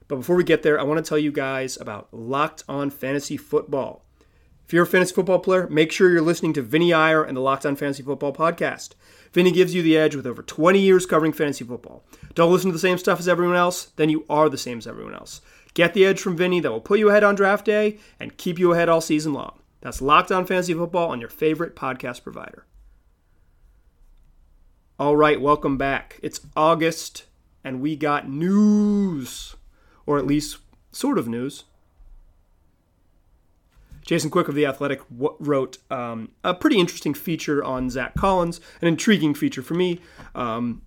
But 0.08 0.16
before 0.16 0.36
we 0.36 0.44
get 0.44 0.62
there, 0.62 0.78
I 0.78 0.84
want 0.84 1.04
to 1.04 1.08
tell 1.08 1.18
you 1.18 1.32
guys 1.32 1.76
about 1.80 2.08
Locked 2.12 2.62
On 2.68 2.90
Fantasy 2.90 3.36
Football. 3.36 4.05
If 4.66 4.72
you're 4.72 4.82
a 4.82 4.86
fantasy 4.86 5.14
football 5.14 5.38
player, 5.38 5.68
make 5.68 5.92
sure 5.92 6.10
you're 6.10 6.20
listening 6.20 6.52
to 6.54 6.62
Vinnie 6.62 6.92
Iyer 6.92 7.22
and 7.22 7.36
the 7.36 7.40
Locked 7.40 7.64
On 7.64 7.76
Fantasy 7.76 8.02
Football 8.02 8.32
podcast. 8.32 8.94
Vinnie 9.32 9.52
gives 9.52 9.76
you 9.76 9.80
the 9.80 9.96
edge 9.96 10.16
with 10.16 10.26
over 10.26 10.42
20 10.42 10.80
years 10.80 11.06
covering 11.06 11.32
fantasy 11.32 11.64
football. 11.64 12.02
Don't 12.34 12.50
listen 12.50 12.70
to 12.70 12.72
the 12.72 12.80
same 12.80 12.98
stuff 12.98 13.20
as 13.20 13.28
everyone 13.28 13.54
else, 13.54 13.92
then 13.94 14.10
you 14.10 14.24
are 14.28 14.48
the 14.48 14.58
same 14.58 14.78
as 14.78 14.88
everyone 14.88 15.14
else. 15.14 15.40
Get 15.74 15.94
the 15.94 16.04
edge 16.04 16.20
from 16.20 16.36
Vinnie 16.36 16.58
that 16.58 16.72
will 16.72 16.80
put 16.80 16.98
you 16.98 17.10
ahead 17.10 17.22
on 17.22 17.36
draft 17.36 17.64
day 17.64 17.98
and 18.18 18.36
keep 18.38 18.58
you 18.58 18.72
ahead 18.72 18.88
all 18.88 19.00
season 19.00 19.32
long. 19.32 19.60
That's 19.82 20.02
Locked 20.02 20.32
On 20.32 20.44
Fantasy 20.44 20.74
Football 20.74 21.10
on 21.10 21.20
your 21.20 21.30
favorite 21.30 21.76
podcast 21.76 22.24
provider. 22.24 22.66
All 24.98 25.16
right, 25.16 25.40
welcome 25.40 25.78
back. 25.78 26.18
It's 26.24 26.40
August, 26.56 27.26
and 27.62 27.80
we 27.80 27.94
got 27.94 28.28
news, 28.28 29.54
or 30.06 30.18
at 30.18 30.26
least 30.26 30.58
sort 30.90 31.18
of 31.18 31.28
news. 31.28 31.62
Jason 34.06 34.30
Quick 34.30 34.48
of 34.48 34.54
The 34.54 34.64
Athletic 34.64 35.00
wrote 35.10 35.78
um, 35.90 36.30
a 36.44 36.54
pretty 36.54 36.78
interesting 36.78 37.12
feature 37.12 37.62
on 37.62 37.90
Zach 37.90 38.14
Collins, 38.14 38.60
an 38.80 38.88
intriguing 38.88 39.34
feature 39.34 39.62
for 39.62 39.74
me, 39.74 40.00
um, 40.34 40.82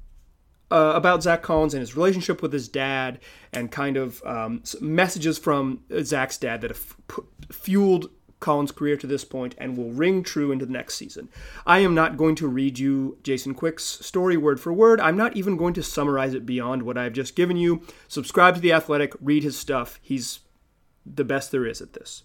uh, 0.72 0.94
about 0.96 1.22
Zach 1.22 1.42
Collins 1.42 1.74
and 1.74 1.82
his 1.82 1.96
relationship 1.96 2.42
with 2.42 2.54
his 2.54 2.70
dad, 2.70 3.20
and 3.52 3.72
kind 3.72 3.98
of 3.98 4.24
um, 4.26 4.64
messages 4.80 5.38
from 5.38 5.82
Zach's 6.02 6.38
dad 6.38 6.62
that 6.62 6.72
have 6.72 6.96
fueled 7.52 8.10
Collins' 8.40 8.72
career 8.72 8.96
to 8.96 9.08
this 9.08 9.26
point 9.26 9.54
and 9.58 9.76
will 9.76 9.92
ring 9.92 10.24
true 10.24 10.54
into 10.54 10.66
the 10.66 10.72
next 10.72 10.96
season. 10.96 11.28
I 11.66 11.80
am 11.80 11.94
not 11.94 12.16
going 12.16 12.36
to 12.36 12.48
read 12.48 12.80
you 12.80 13.18
Jason 13.22 13.54
Quick's 13.54 13.84
story 13.84 14.38
word 14.38 14.62
for 14.62 14.72
word. 14.72 15.02
I'm 15.02 15.18
not 15.18 15.36
even 15.36 15.58
going 15.58 15.74
to 15.74 15.84
summarize 15.84 16.34
it 16.34 16.46
beyond 16.46 16.84
what 16.84 16.98
I've 16.98 17.12
just 17.12 17.36
given 17.36 17.58
you. 17.58 17.82
Subscribe 18.08 18.56
to 18.56 18.62
The 18.62 18.72
Athletic, 18.72 19.14
read 19.20 19.44
his 19.44 19.58
stuff. 19.58 20.00
He's 20.02 20.40
the 21.06 21.26
best 21.26 21.52
there 21.52 21.66
is 21.66 21.82
at 21.82 21.94
this 21.94 22.24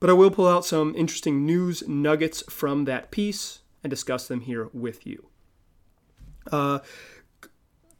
but 0.00 0.10
I 0.10 0.14
will 0.14 0.30
pull 0.30 0.48
out 0.48 0.64
some 0.64 0.94
interesting 0.94 1.44
news 1.44 1.86
nuggets 1.88 2.42
from 2.50 2.84
that 2.84 3.10
piece 3.10 3.60
and 3.82 3.90
discuss 3.90 4.28
them 4.28 4.40
here 4.40 4.68
with 4.72 5.06
you. 5.06 5.28
Uh, 6.50 6.80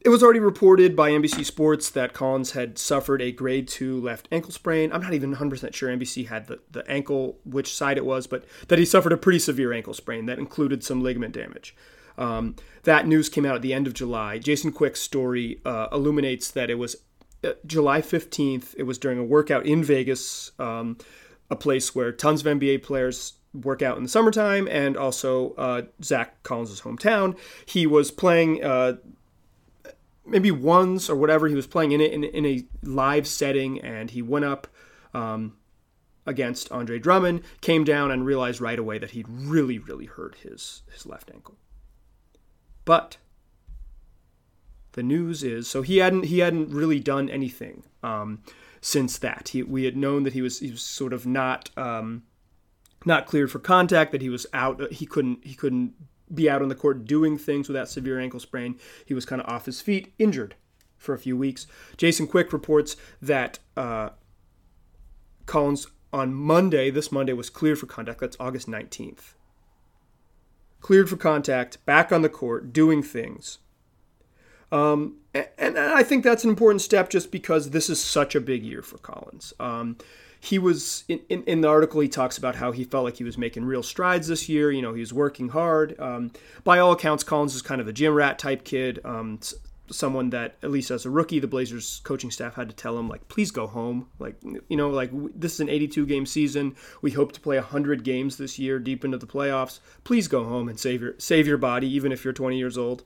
it 0.00 0.10
was 0.10 0.22
already 0.22 0.40
reported 0.40 0.94
by 0.94 1.10
NBC 1.10 1.44
Sports 1.44 1.90
that 1.90 2.12
Collins 2.12 2.52
had 2.52 2.78
suffered 2.78 3.20
a 3.20 3.32
grade 3.32 3.66
2 3.66 4.00
left 4.00 4.28
ankle 4.30 4.52
sprain. 4.52 4.92
I'm 4.92 5.02
not 5.02 5.12
even 5.12 5.34
100% 5.34 5.74
sure 5.74 5.88
NBC 5.88 6.28
had 6.28 6.46
the, 6.46 6.60
the 6.70 6.88
ankle, 6.88 7.38
which 7.44 7.74
side 7.74 7.98
it 7.98 8.06
was, 8.06 8.26
but 8.26 8.44
that 8.68 8.78
he 8.78 8.84
suffered 8.84 9.12
a 9.12 9.16
pretty 9.16 9.40
severe 9.40 9.72
ankle 9.72 9.94
sprain 9.94 10.26
that 10.26 10.38
included 10.38 10.84
some 10.84 11.02
ligament 11.02 11.34
damage. 11.34 11.74
Um, 12.16 12.56
that 12.84 13.06
news 13.06 13.28
came 13.28 13.44
out 13.44 13.56
at 13.56 13.62
the 13.62 13.74
end 13.74 13.86
of 13.86 13.94
July. 13.94 14.38
Jason 14.38 14.72
Quick's 14.72 15.00
story 15.00 15.60
uh, 15.64 15.88
illuminates 15.92 16.50
that 16.52 16.70
it 16.70 16.74
was 16.74 16.96
uh, 17.44 17.52
July 17.66 18.00
15th. 18.00 18.74
It 18.76 18.84
was 18.84 18.98
during 18.98 19.18
a 19.18 19.24
workout 19.24 19.66
in 19.66 19.82
Vegas. 19.84 20.52
Um, 20.58 20.96
a 21.50 21.56
place 21.56 21.94
where 21.94 22.12
tons 22.12 22.44
of 22.44 22.58
NBA 22.58 22.82
players 22.82 23.34
work 23.54 23.82
out 23.82 23.96
in 23.96 24.02
the 24.02 24.08
summertime, 24.08 24.68
and 24.70 24.96
also 24.96 25.54
uh, 25.54 25.82
Zach 26.02 26.42
Collins' 26.42 26.82
hometown. 26.82 27.36
He 27.66 27.86
was 27.86 28.10
playing 28.10 28.62
uh, 28.62 28.96
maybe 30.26 30.50
once 30.50 31.08
or 31.08 31.16
whatever. 31.16 31.48
He 31.48 31.54
was 31.54 31.66
playing 31.66 31.92
in 31.92 32.00
it 32.00 32.12
in, 32.12 32.24
in 32.24 32.46
a 32.46 32.64
live 32.82 33.26
setting, 33.26 33.80
and 33.80 34.10
he 34.10 34.22
went 34.22 34.44
up 34.44 34.66
um, 35.14 35.56
against 36.26 36.70
Andre 36.70 36.98
Drummond, 36.98 37.42
came 37.60 37.84
down, 37.84 38.10
and 38.10 38.26
realized 38.26 38.60
right 38.60 38.78
away 38.78 38.98
that 38.98 39.10
he'd 39.12 39.28
really, 39.28 39.78
really 39.78 40.06
hurt 40.06 40.36
his 40.42 40.82
his 40.92 41.06
left 41.06 41.30
ankle. 41.32 41.56
But 42.84 43.16
the 44.92 45.02
news 45.02 45.42
is, 45.42 45.68
so 45.68 45.82
he 45.82 45.98
hadn't 45.98 46.24
he 46.24 46.40
hadn't 46.40 46.70
really 46.70 47.00
done 47.00 47.28
anything. 47.28 47.84
Um, 48.02 48.42
since 48.80 49.18
that. 49.18 49.50
He, 49.50 49.62
we 49.62 49.84
had 49.84 49.96
known 49.96 50.22
that 50.22 50.32
he 50.32 50.42
was 50.42 50.60
he 50.60 50.70
was 50.70 50.82
sort 50.82 51.12
of 51.12 51.26
not 51.26 51.70
um, 51.76 52.24
not 53.04 53.26
cleared 53.26 53.50
for 53.50 53.58
contact, 53.58 54.12
that 54.12 54.22
he 54.22 54.28
was 54.28 54.46
out. 54.52 54.92
He 54.92 55.06
couldn't 55.06 55.44
he 55.44 55.54
couldn't 55.54 55.94
be 56.32 56.48
out 56.48 56.62
on 56.62 56.68
the 56.68 56.74
court 56.74 57.04
doing 57.06 57.38
things 57.38 57.68
with 57.68 57.74
that 57.74 57.88
severe 57.88 58.20
ankle 58.20 58.40
sprain. 58.40 58.78
He 59.06 59.14
was 59.14 59.24
kind 59.24 59.40
of 59.40 59.48
off 59.48 59.66
his 59.66 59.80
feet, 59.80 60.12
injured 60.18 60.54
for 60.96 61.14
a 61.14 61.18
few 61.18 61.36
weeks. 61.36 61.66
Jason 61.96 62.26
Quick 62.26 62.52
reports 62.52 62.96
that 63.22 63.58
uh, 63.76 64.10
Collins 65.46 65.86
on 66.12 66.34
Monday, 66.34 66.90
this 66.90 67.12
Monday, 67.12 67.32
was 67.32 67.50
cleared 67.50 67.78
for 67.78 67.86
contact. 67.86 68.20
That's 68.20 68.36
August 68.40 68.68
19th. 68.68 69.34
Cleared 70.80 71.08
for 71.08 71.16
contact, 71.16 71.84
back 71.86 72.12
on 72.12 72.22
the 72.22 72.28
court, 72.28 72.72
doing 72.72 73.02
things. 73.02 73.58
Um, 74.70 75.16
and 75.56 75.78
I 75.78 76.02
think 76.02 76.24
that's 76.24 76.44
an 76.44 76.50
important 76.50 76.82
step 76.82 77.10
just 77.10 77.30
because 77.30 77.70
this 77.70 77.88
is 77.88 78.02
such 78.02 78.34
a 78.34 78.40
big 78.40 78.64
year 78.64 78.82
for 78.82 78.98
Collins. 78.98 79.52
Um, 79.58 79.96
he 80.40 80.58
was 80.58 81.04
in, 81.08 81.20
in, 81.28 81.42
in, 81.44 81.60
the 81.62 81.68
article 81.68 82.00
he 82.00 82.08
talks 82.08 82.38
about 82.38 82.56
how 82.56 82.70
he 82.70 82.84
felt 82.84 83.04
like 83.04 83.16
he 83.16 83.24
was 83.24 83.36
making 83.36 83.64
real 83.64 83.82
strides 83.82 84.28
this 84.28 84.48
year. 84.48 84.70
You 84.70 84.82
know 84.82 84.94
he 84.94 85.00
was 85.00 85.12
working 85.12 85.48
hard. 85.48 85.98
Um, 85.98 86.32
by 86.64 86.78
all 86.78 86.92
accounts 86.92 87.24
collins 87.24 87.54
is 87.54 87.62
kind 87.62 87.80
of 87.80 87.88
a 87.88 87.92
gym 87.92 88.14
rat 88.14 88.38
type 88.38 88.64
kid 88.64 89.00
um, 89.04 89.40
someone 89.90 90.30
that 90.30 90.56
at 90.62 90.70
least 90.70 90.90
as 90.90 91.06
a 91.06 91.10
rookie 91.10 91.38
the 91.38 91.46
blazers 91.46 92.00
coaching 92.04 92.30
staff 92.30 92.54
had 92.54 92.68
to 92.68 92.76
tell 92.76 92.98
him 92.98 93.08
like 93.08 93.26
please 93.28 93.50
go 93.50 93.66
home. 93.66 94.08
Like 94.18 94.36
you 94.68 94.76
know 94.76 94.90
like 94.90 95.10
this 95.34 95.54
is 95.54 95.60
an 95.60 95.68
82 95.68 96.06
game 96.06 96.26
season. 96.26 96.76
We 97.02 97.10
hope 97.12 97.32
to 97.32 97.40
play 97.40 97.56
100 97.56 98.04
games 98.04 98.36
this 98.36 98.58
year 98.58 98.78
deep 98.78 99.04
into 99.04 99.18
the 99.18 99.26
playoffs. 99.26 99.80
Please 100.04 100.28
go 100.28 100.44
home 100.44 100.68
and 100.68 100.78
save 100.78 101.02
your 101.02 101.14
save 101.18 101.46
your 101.46 101.58
body 101.58 101.88
even 101.88 102.12
if 102.12 102.24
you're 102.24 102.32
20 102.32 102.56
years 102.56 102.78
old 102.78 103.04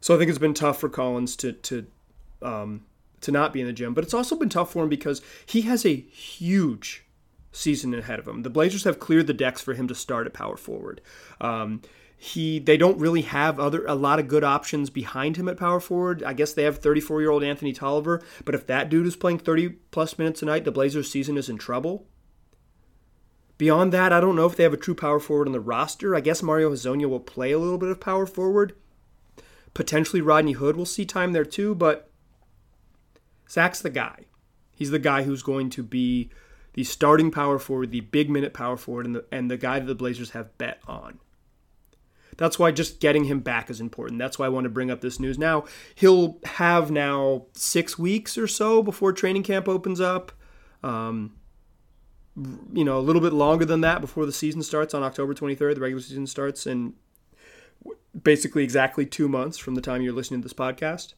so 0.00 0.14
I 0.14 0.18
think 0.18 0.28
it's 0.28 0.38
been 0.38 0.54
tough 0.54 0.80
for 0.80 0.88
Collins 0.88 1.36
to 1.36 1.52
to 1.52 1.86
um, 2.42 2.86
to 3.20 3.30
not 3.30 3.52
be 3.52 3.60
in 3.60 3.66
the 3.66 3.72
gym, 3.72 3.94
but 3.94 4.04
it's 4.04 4.14
also 4.14 4.36
been 4.36 4.48
tough 4.48 4.72
for 4.72 4.84
him 4.84 4.88
because 4.88 5.20
he 5.44 5.62
has 5.62 5.84
a 5.84 5.94
huge 5.94 7.04
season 7.52 7.94
ahead 7.94 8.18
of 8.18 8.28
him. 8.28 8.42
The 8.42 8.50
Blazers 8.50 8.84
have 8.84 8.98
cleared 8.98 9.26
the 9.26 9.34
decks 9.34 9.60
for 9.60 9.74
him 9.74 9.88
to 9.88 9.94
start 9.94 10.26
at 10.26 10.32
power 10.32 10.56
forward. 10.56 11.00
Um, 11.40 11.82
he 12.16 12.58
they 12.58 12.76
don't 12.76 12.98
really 12.98 13.22
have 13.22 13.58
other 13.58 13.86
a 13.86 13.94
lot 13.94 14.18
of 14.18 14.28
good 14.28 14.44
options 14.44 14.90
behind 14.90 15.36
him 15.36 15.48
at 15.48 15.56
power 15.56 15.80
forward. 15.80 16.22
I 16.22 16.34
guess 16.34 16.52
they 16.52 16.64
have 16.64 16.78
34 16.78 17.20
year 17.20 17.30
old 17.30 17.42
Anthony 17.42 17.72
Tolliver, 17.72 18.22
but 18.44 18.54
if 18.54 18.66
that 18.66 18.88
dude 18.88 19.06
is 19.06 19.16
playing 19.16 19.38
30 19.38 19.70
plus 19.90 20.18
minutes 20.18 20.42
a 20.42 20.44
night, 20.46 20.64
the 20.64 20.72
Blazers 20.72 21.10
season 21.10 21.36
is 21.36 21.48
in 21.48 21.56
trouble. 21.56 22.06
Beyond 23.56 23.92
that, 23.92 24.12
I 24.12 24.20
don't 24.20 24.36
know 24.36 24.46
if 24.46 24.56
they 24.56 24.62
have 24.62 24.72
a 24.72 24.78
true 24.78 24.94
power 24.94 25.20
forward 25.20 25.46
on 25.46 25.52
the 25.52 25.60
roster. 25.60 26.14
I 26.14 26.20
guess 26.20 26.42
Mario 26.42 26.70
Hezonja 26.70 27.08
will 27.08 27.20
play 27.20 27.52
a 27.52 27.58
little 27.58 27.78
bit 27.78 27.90
of 27.90 28.00
power 28.00 28.26
forward. 28.26 28.74
Potentially 29.74 30.20
Rodney 30.20 30.52
Hood 30.52 30.76
will 30.76 30.86
see 30.86 31.04
time 31.04 31.32
there 31.32 31.44
too, 31.44 31.74
but 31.74 32.10
Zach's 33.48 33.80
the 33.80 33.90
guy. 33.90 34.26
He's 34.74 34.90
the 34.90 34.98
guy 34.98 35.24
who's 35.24 35.42
going 35.42 35.70
to 35.70 35.82
be 35.82 36.30
the 36.72 36.84
starting 36.84 37.30
power 37.30 37.58
forward, 37.58 37.90
the 37.90 38.00
big 38.00 38.30
minute 38.30 38.54
power 38.54 38.76
forward, 38.76 39.06
and 39.06 39.14
the, 39.16 39.24
and 39.30 39.50
the 39.50 39.56
guy 39.56 39.78
that 39.78 39.86
the 39.86 39.94
Blazers 39.94 40.30
have 40.30 40.56
bet 40.56 40.80
on. 40.86 41.18
That's 42.36 42.58
why 42.58 42.70
just 42.70 43.00
getting 43.00 43.24
him 43.24 43.40
back 43.40 43.68
is 43.68 43.80
important. 43.80 44.18
That's 44.18 44.38
why 44.38 44.46
I 44.46 44.48
want 44.48 44.64
to 44.64 44.70
bring 44.70 44.90
up 44.90 45.02
this 45.02 45.20
news 45.20 45.38
now. 45.38 45.64
He'll 45.94 46.38
have 46.44 46.90
now 46.90 47.46
six 47.52 47.98
weeks 47.98 48.38
or 48.38 48.46
so 48.46 48.82
before 48.82 49.12
training 49.12 49.42
camp 49.42 49.68
opens 49.68 50.00
up. 50.00 50.32
Um, 50.82 51.34
you 52.72 52.84
know, 52.84 52.98
a 52.98 53.00
little 53.00 53.20
bit 53.20 53.34
longer 53.34 53.66
than 53.66 53.82
that 53.82 54.00
before 54.00 54.24
the 54.24 54.32
season 54.32 54.62
starts 54.62 54.94
on 54.94 55.02
October 55.02 55.34
23rd. 55.34 55.74
The 55.74 55.80
regular 55.80 56.00
season 56.00 56.26
starts, 56.26 56.64
and 56.66 56.94
basically 58.20 58.64
exactly 58.64 59.06
two 59.06 59.28
months 59.28 59.58
from 59.58 59.74
the 59.74 59.80
time 59.80 60.02
you're 60.02 60.12
listening 60.12 60.40
to 60.42 60.48
this 60.48 60.52
podcast. 60.52 61.14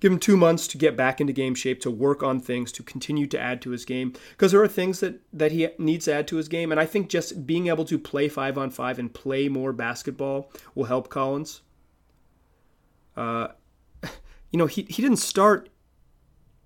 Give 0.00 0.12
him 0.12 0.18
two 0.18 0.36
months 0.36 0.66
to 0.68 0.78
get 0.78 0.96
back 0.96 1.20
into 1.20 1.34
game 1.34 1.54
shape, 1.54 1.80
to 1.82 1.90
work 1.90 2.22
on 2.22 2.40
things, 2.40 2.72
to 2.72 2.82
continue 2.82 3.26
to 3.26 3.38
add 3.38 3.60
to 3.62 3.70
his 3.70 3.84
game. 3.84 4.14
Because 4.30 4.50
there 4.50 4.62
are 4.62 4.68
things 4.68 5.00
that, 5.00 5.20
that 5.30 5.52
he 5.52 5.68
needs 5.78 6.06
to 6.06 6.14
add 6.14 6.26
to 6.28 6.36
his 6.36 6.48
game. 6.48 6.72
And 6.72 6.80
I 6.80 6.86
think 6.86 7.10
just 7.10 7.46
being 7.46 7.66
able 7.66 7.84
to 7.84 7.98
play 7.98 8.28
five 8.28 8.56
on 8.56 8.70
five 8.70 8.98
and 8.98 9.12
play 9.12 9.50
more 9.50 9.74
basketball 9.74 10.50
will 10.74 10.84
help 10.84 11.10
Collins. 11.10 11.60
Uh, 13.14 13.48
you 14.50 14.58
know, 14.58 14.66
he, 14.66 14.82
he 14.88 15.02
didn't 15.02 15.18
start 15.18 15.68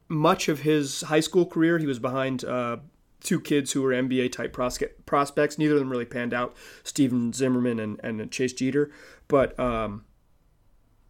much 0.08 0.48
of 0.48 0.60
his 0.60 1.00
high 1.02 1.20
school 1.20 1.44
career. 1.44 1.78
He 1.78 1.86
was 1.86 1.98
behind 1.98 2.44
uh, 2.44 2.76
two 3.24 3.40
kids 3.40 3.72
who 3.72 3.82
were 3.82 3.90
NBA 3.90 4.30
type 4.30 4.52
prospects. 4.52 5.58
Neither 5.58 5.74
of 5.74 5.80
them 5.80 5.90
really 5.90 6.04
panned 6.04 6.32
out, 6.32 6.54
Stephen 6.84 7.32
Zimmerman 7.32 7.80
and, 7.80 7.98
and 8.04 8.30
Chase 8.30 8.52
Jeter. 8.52 8.92
But 9.26 9.58
um, 9.58 10.04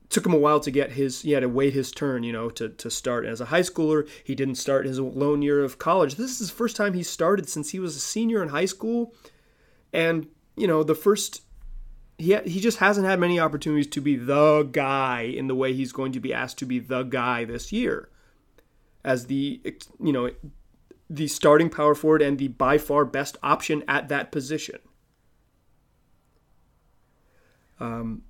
took 0.09 0.25
him 0.25 0.33
a 0.33 0.39
while 0.39 0.61
to 0.61 0.71
get 0.71 0.93
his 0.93 1.23
he 1.23 1.33
had 1.33 1.41
to 1.41 1.49
wait 1.49 1.75
his 1.75 1.91
turn 1.91 2.23
you 2.23 2.33
know 2.33 2.49
to, 2.49 2.69
to 2.69 2.89
start 2.89 3.25
as 3.25 3.41
a 3.41 3.47
high 3.47 3.63
schooler 3.63 4.09
he 4.23 4.35
didn't 4.35 4.55
start 4.55 4.87
his 4.87 5.01
lone 5.01 5.43
year 5.43 5.65
of 5.65 5.79
college 5.79 6.15
this 6.15 6.31
is 6.31 6.39
his 6.39 6.51
first 6.51 6.77
time 6.77 6.93
he 6.93 7.03
started 7.03 7.49
since 7.49 7.71
he 7.71 7.81
was 7.81 7.97
a 7.97 8.01
senior 8.01 8.41
in 8.41 8.51
high 8.51 8.65
school 8.65 9.13
and 9.93 10.29
you 10.57 10.69
know 10.69 10.85
the 10.85 10.95
first 10.95 11.43
he 12.17 12.37
he 12.45 12.61
just 12.61 12.79
hasn't 12.79 13.07
had 13.07 13.19
many 13.19 13.41
opportunities 13.41 13.89
to 13.89 14.01
be 14.01 14.15
the 14.15 14.63
guy 14.71 15.23
in 15.23 15.49
the 15.49 15.55
way 15.55 15.73
he's 15.73 15.91
going 15.91 16.13
to 16.13 16.21
be 16.21 16.33
asked 16.33 16.59
to 16.59 16.67
be 16.67 16.79
the 16.79 17.03
guy 17.03 17.45
this 17.45 17.73
year 17.73 18.09
as 19.05 19.27
the 19.27 19.61
you 20.01 20.13
know 20.13 20.31
the 21.15 21.27
starting 21.27 21.71
power 21.71 21.95
forward 21.95 22.23
and 22.23 22.39
the 22.39 22.49
by 22.49 22.79
far 22.79 23.05
best 23.05 23.37
option 23.43 23.83
at 23.89 24.09
that 24.09 24.33
position 24.33 24.79
um, 27.81 28.23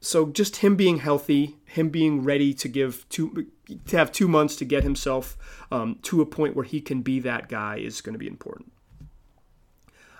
so 0.00 0.26
just 0.26 0.56
him 0.56 0.76
being 0.76 0.98
healthy, 0.98 1.56
him 1.64 1.88
being 1.88 2.22
ready 2.22 2.52
to 2.54 2.68
give 2.68 3.08
two 3.08 3.46
to 3.86 3.96
have 3.96 4.12
two 4.12 4.28
months 4.28 4.56
to 4.56 4.64
get 4.66 4.82
himself 4.82 5.38
um, 5.72 5.98
to 6.02 6.20
a 6.20 6.26
point 6.26 6.54
where 6.54 6.64
he 6.64 6.80
can 6.80 7.00
be 7.00 7.20
that 7.20 7.48
guy 7.48 7.76
is 7.76 8.02
going 8.02 8.12
to 8.12 8.18
be 8.18 8.26
important. 8.26 8.70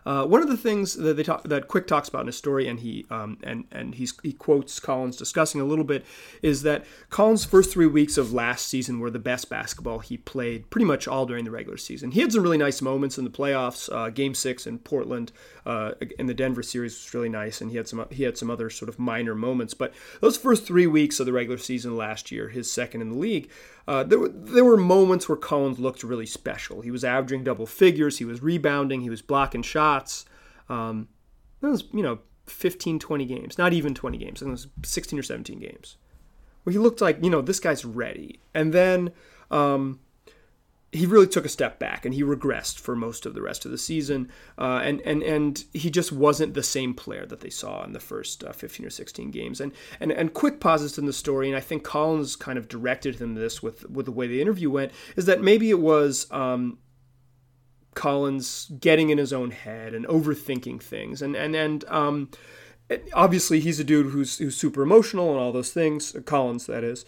Uh, 0.06 0.24
one 0.24 0.42
of 0.42 0.48
the 0.48 0.56
things 0.56 0.94
that 0.94 1.16
they 1.16 1.22
talk 1.22 1.42
that 1.44 1.68
Quick 1.68 1.86
talks 1.86 2.08
about 2.08 2.22
in 2.22 2.26
his 2.26 2.36
story, 2.36 2.68
and 2.68 2.80
he 2.80 3.06
um, 3.10 3.38
and 3.42 3.64
and 3.72 3.94
he's, 3.94 4.14
he 4.22 4.32
quotes 4.32 4.78
Collins 4.80 5.16
discussing 5.16 5.60
a 5.60 5.64
little 5.64 5.84
bit, 5.84 6.04
is 6.42 6.62
that 6.62 6.84
Collins' 7.10 7.44
first 7.44 7.72
three 7.72 7.86
weeks 7.86 8.18
of 8.18 8.32
last 8.32 8.68
season 8.68 9.00
were 9.00 9.10
the 9.10 9.18
best 9.18 9.48
basketball 9.48 10.00
he 10.00 10.16
played 10.16 10.68
pretty 10.70 10.84
much 10.84 11.08
all 11.08 11.26
during 11.26 11.44
the 11.44 11.50
regular 11.50 11.78
season. 11.78 12.10
He 12.10 12.20
had 12.20 12.32
some 12.32 12.42
really 12.42 12.58
nice 12.58 12.82
moments 12.82 13.18
in 13.18 13.24
the 13.24 13.30
playoffs. 13.30 13.90
Uh, 13.90 14.10
game 14.10 14.34
six 14.34 14.66
in 14.66 14.78
Portland, 14.78 15.32
uh, 15.64 15.92
in 16.18 16.26
the 16.26 16.34
Denver 16.34 16.62
series 16.62 16.92
was 16.94 17.14
really 17.14 17.28
nice, 17.28 17.60
and 17.60 17.70
he 17.70 17.76
had 17.76 17.88
some 17.88 18.06
he 18.10 18.24
had 18.24 18.36
some 18.36 18.50
other 18.50 18.70
sort 18.70 18.88
of 18.88 18.98
minor 18.98 19.34
moments. 19.34 19.74
But 19.74 19.94
those 20.20 20.36
first 20.36 20.66
three 20.66 20.86
weeks 20.86 21.18
of 21.20 21.26
the 21.26 21.32
regular 21.32 21.58
season 21.58 21.96
last 21.96 22.30
year, 22.30 22.48
his 22.48 22.70
second 22.70 23.00
in 23.00 23.10
the 23.10 23.18
league, 23.18 23.50
uh, 23.86 24.04
there, 24.04 24.18
were, 24.18 24.28
there 24.28 24.64
were 24.64 24.76
moments 24.76 25.28
where 25.28 25.36
Collins 25.36 25.78
looked 25.78 26.02
really 26.02 26.26
special. 26.26 26.80
He 26.80 26.90
was 26.90 27.04
averaging 27.04 27.44
double 27.44 27.66
figures, 27.66 28.18
he 28.18 28.24
was 28.24 28.42
rebounding, 28.42 29.00
he 29.00 29.10
was 29.10 29.22
blocking 29.22 29.62
shots. 29.62 30.24
Um, 30.68 31.08
that 31.60 31.68
was, 31.68 31.84
you 31.92 32.02
know, 32.02 32.20
15, 32.46 32.98
20 32.98 33.24
games, 33.24 33.58
not 33.58 33.72
even 33.72 33.94
20 33.94 34.18
games. 34.18 34.42
It 34.42 34.48
was 34.48 34.68
16 34.82 35.18
or 35.18 35.22
17 35.22 35.58
games 35.58 35.96
where 36.64 36.72
he 36.72 36.78
looked 36.78 37.00
like, 37.00 37.22
you 37.22 37.30
know, 37.30 37.40
this 37.40 37.60
guy's 37.60 37.84
ready. 37.84 38.40
And 38.54 38.72
then 38.72 39.12
um, 39.50 40.00
he 40.94 41.06
really 41.06 41.26
took 41.26 41.44
a 41.44 41.48
step 41.48 41.80
back 41.80 42.04
and 42.04 42.14
he 42.14 42.22
regressed 42.22 42.78
for 42.78 42.94
most 42.94 43.26
of 43.26 43.34
the 43.34 43.42
rest 43.42 43.64
of 43.64 43.72
the 43.72 43.78
season. 43.78 44.30
Uh, 44.56 44.80
and, 44.84 45.00
and, 45.00 45.24
and 45.24 45.64
he 45.72 45.90
just 45.90 46.12
wasn't 46.12 46.54
the 46.54 46.62
same 46.62 46.94
player 46.94 47.26
that 47.26 47.40
they 47.40 47.50
saw 47.50 47.82
in 47.82 47.92
the 47.92 48.00
first 48.00 48.44
uh, 48.44 48.52
15 48.52 48.86
or 48.86 48.90
16 48.90 49.32
games. 49.32 49.60
And, 49.60 49.72
and, 49.98 50.12
and 50.12 50.32
quick 50.32 50.60
pauses 50.60 50.96
in 50.96 51.06
the 51.06 51.12
story, 51.12 51.48
and 51.48 51.56
I 51.56 51.60
think 51.60 51.82
Collins 51.82 52.36
kind 52.36 52.58
of 52.58 52.68
directed 52.68 53.16
him 53.16 53.34
this 53.34 53.60
with, 53.60 53.90
with 53.90 54.06
the 54.06 54.12
way 54.12 54.28
the 54.28 54.40
interview 54.40 54.70
went, 54.70 54.92
is 55.16 55.26
that 55.26 55.42
maybe 55.42 55.68
it 55.68 55.80
was 55.80 56.28
um, 56.30 56.78
Collins 57.94 58.70
getting 58.78 59.10
in 59.10 59.18
his 59.18 59.32
own 59.32 59.50
head 59.50 59.94
and 59.94 60.06
overthinking 60.06 60.80
things. 60.80 61.22
And, 61.22 61.34
and, 61.34 61.56
and, 61.56 61.84
um, 61.88 62.30
obviously 63.14 63.58
he's 63.58 63.80
a 63.80 63.84
dude 63.84 64.12
who's, 64.12 64.38
who's 64.38 64.56
super 64.56 64.82
emotional 64.82 65.32
and 65.32 65.40
all 65.40 65.50
those 65.50 65.72
things. 65.72 66.14
Collins, 66.24 66.66
that 66.66 66.84
is. 66.84 67.04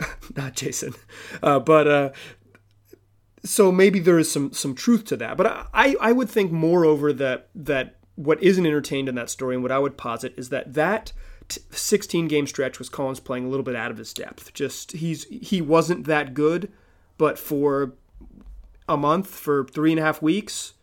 not 0.36 0.54
Jason. 0.54 0.94
Uh, 1.42 1.58
but 1.58 1.86
uh, 1.86 2.10
so 3.48 3.72
maybe 3.72 3.98
there 3.98 4.18
is 4.18 4.30
some 4.30 4.52
some 4.52 4.74
truth 4.74 5.04
to 5.06 5.16
that. 5.16 5.36
But 5.36 5.68
I 5.72 5.96
I 6.00 6.12
would 6.12 6.28
think 6.28 6.52
moreover 6.52 7.12
that 7.14 7.48
that 7.54 7.96
what 8.14 8.42
isn't 8.42 8.66
entertained 8.66 9.08
in 9.08 9.14
that 9.14 9.30
story 9.30 9.54
and 9.54 9.62
what 9.62 9.72
I 9.72 9.78
would 9.78 9.96
posit 9.96 10.34
is 10.36 10.50
that 10.50 10.74
that 10.74 11.12
16 11.48 12.28
game 12.28 12.46
stretch 12.46 12.78
was 12.78 12.90
Collins 12.90 13.20
playing 13.20 13.46
a 13.46 13.48
little 13.48 13.64
bit 13.64 13.74
out 13.74 13.90
of 13.90 13.96
his 13.96 14.12
depth. 14.12 14.52
Just 14.52 14.92
he's 14.92 15.24
he 15.24 15.62
wasn't 15.62 16.06
that 16.06 16.34
good, 16.34 16.70
but 17.16 17.38
for 17.38 17.94
a 18.88 18.96
month, 18.96 19.28
for 19.28 19.64
three 19.64 19.92
and 19.92 20.00
a 20.00 20.02
half 20.02 20.20
weeks, 20.20 20.74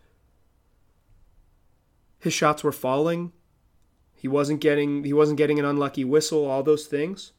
his 2.17 2.33
shots 2.33 2.63
were 2.63 2.71
falling. 2.71 3.31
He 4.15 4.27
wasn't 4.27 4.59
getting 4.59 5.03
he 5.03 5.13
wasn't 5.13 5.37
getting 5.37 5.59
an 5.59 5.65
unlucky 5.65 6.03
whistle. 6.03 6.45
All 6.45 6.63
those 6.63 6.87
things 6.87 7.31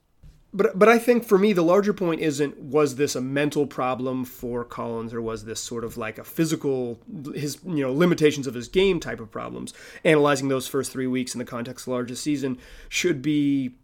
but 0.57 0.79
but 0.79 0.89
I 0.89 0.99
think 0.99 1.25
for 1.25 1.39
me 1.39 1.53
the 1.53 1.63
larger 1.63 1.93
point 1.93 2.21
isn't 2.21 2.59
was 2.59 2.97
this 2.97 3.15
a 3.15 3.21
mental 3.21 3.67
problem 3.67 4.25
for 4.25 4.65
Collins 4.65 5.13
or 5.13 5.21
was 5.21 5.45
this 5.45 5.61
sort 5.61 5.85
of 5.85 5.97
like 5.97 6.19
a 6.19 6.25
physical 6.25 6.99
his 7.35 7.59
you 7.65 7.83
know 7.83 7.93
limitations 7.93 8.47
of 8.47 8.55
his 8.55 8.69
game 8.69 8.99
type 8.99 9.21
of 9.21 9.31
problems. 9.31 9.75
Analyzing 10.05 10.49
those 10.49 10.67
first 10.67 10.91
three 10.91 11.07
weeks 11.07 11.35
in 11.35 11.39
the 11.39 11.45
context 11.45 11.83
of 11.83 11.91
the 11.91 11.93
largest 11.93 12.23
season 12.23 12.59
should 12.89 13.21
be 13.21 13.75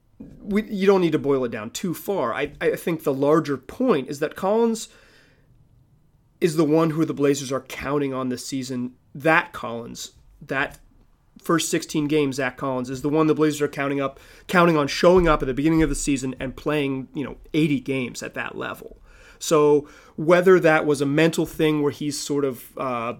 we, 0.41 0.63
you 0.65 0.87
don't 0.87 1.01
need 1.01 1.13
to 1.13 1.19
boil 1.19 1.45
it 1.45 1.51
down 1.51 1.71
too 1.71 1.95
far. 1.95 2.33
I, 2.33 2.53
I 2.61 2.77
think 2.77 3.03
the 3.03 3.15
larger 3.15 3.57
point 3.57 4.09
is 4.09 4.21
that 4.21 4.37
Collins 4.37 4.89
is 6.41 6.57
the 6.57 6.65
one 6.65 6.91
who 6.91 7.05
the 7.05 7.15
Blazers 7.15 7.53
are 7.53 7.61
counting 7.61 8.15
on 8.15 8.29
this 8.29 8.47
season. 8.47 8.95
That 9.15 9.53
Collins, 9.53 10.13
that 10.41 10.79
first 11.43 11.71
16 11.71 12.07
games, 12.07 12.37
Zach 12.37 12.57
Collins 12.57 12.91
is 12.91 13.03
the 13.03 13.09
one 13.09 13.27
the 13.27 13.35
Blazers 13.35 13.63
are 13.63 13.69
counting 13.69 14.01
up, 14.01 14.21
counting 14.47 14.77
on 14.77 14.89
showing 14.89 15.29
up 15.29 15.43
at 15.43 15.47
the 15.47 15.55
beginning 15.55 15.83
of 15.83 15.89
the 15.89 15.95
season 15.95 16.35
and 16.39 16.57
playing, 16.57 17.09
you 17.15 17.25
know, 17.25 17.37
80 17.53 17.81
games 17.81 18.23
at 18.23 18.35
that 18.35 18.57
level. 18.57 18.99
So 19.39 19.89
whether 20.15 20.61
that 20.61 20.87
was 20.87 21.01
a 21.01 21.07
mental 21.07 21.47
thing 21.47 21.83
where 21.83 21.91
he's 21.91 22.19
sort 22.19 22.45
of 22.45 22.79
uh, 22.79 23.15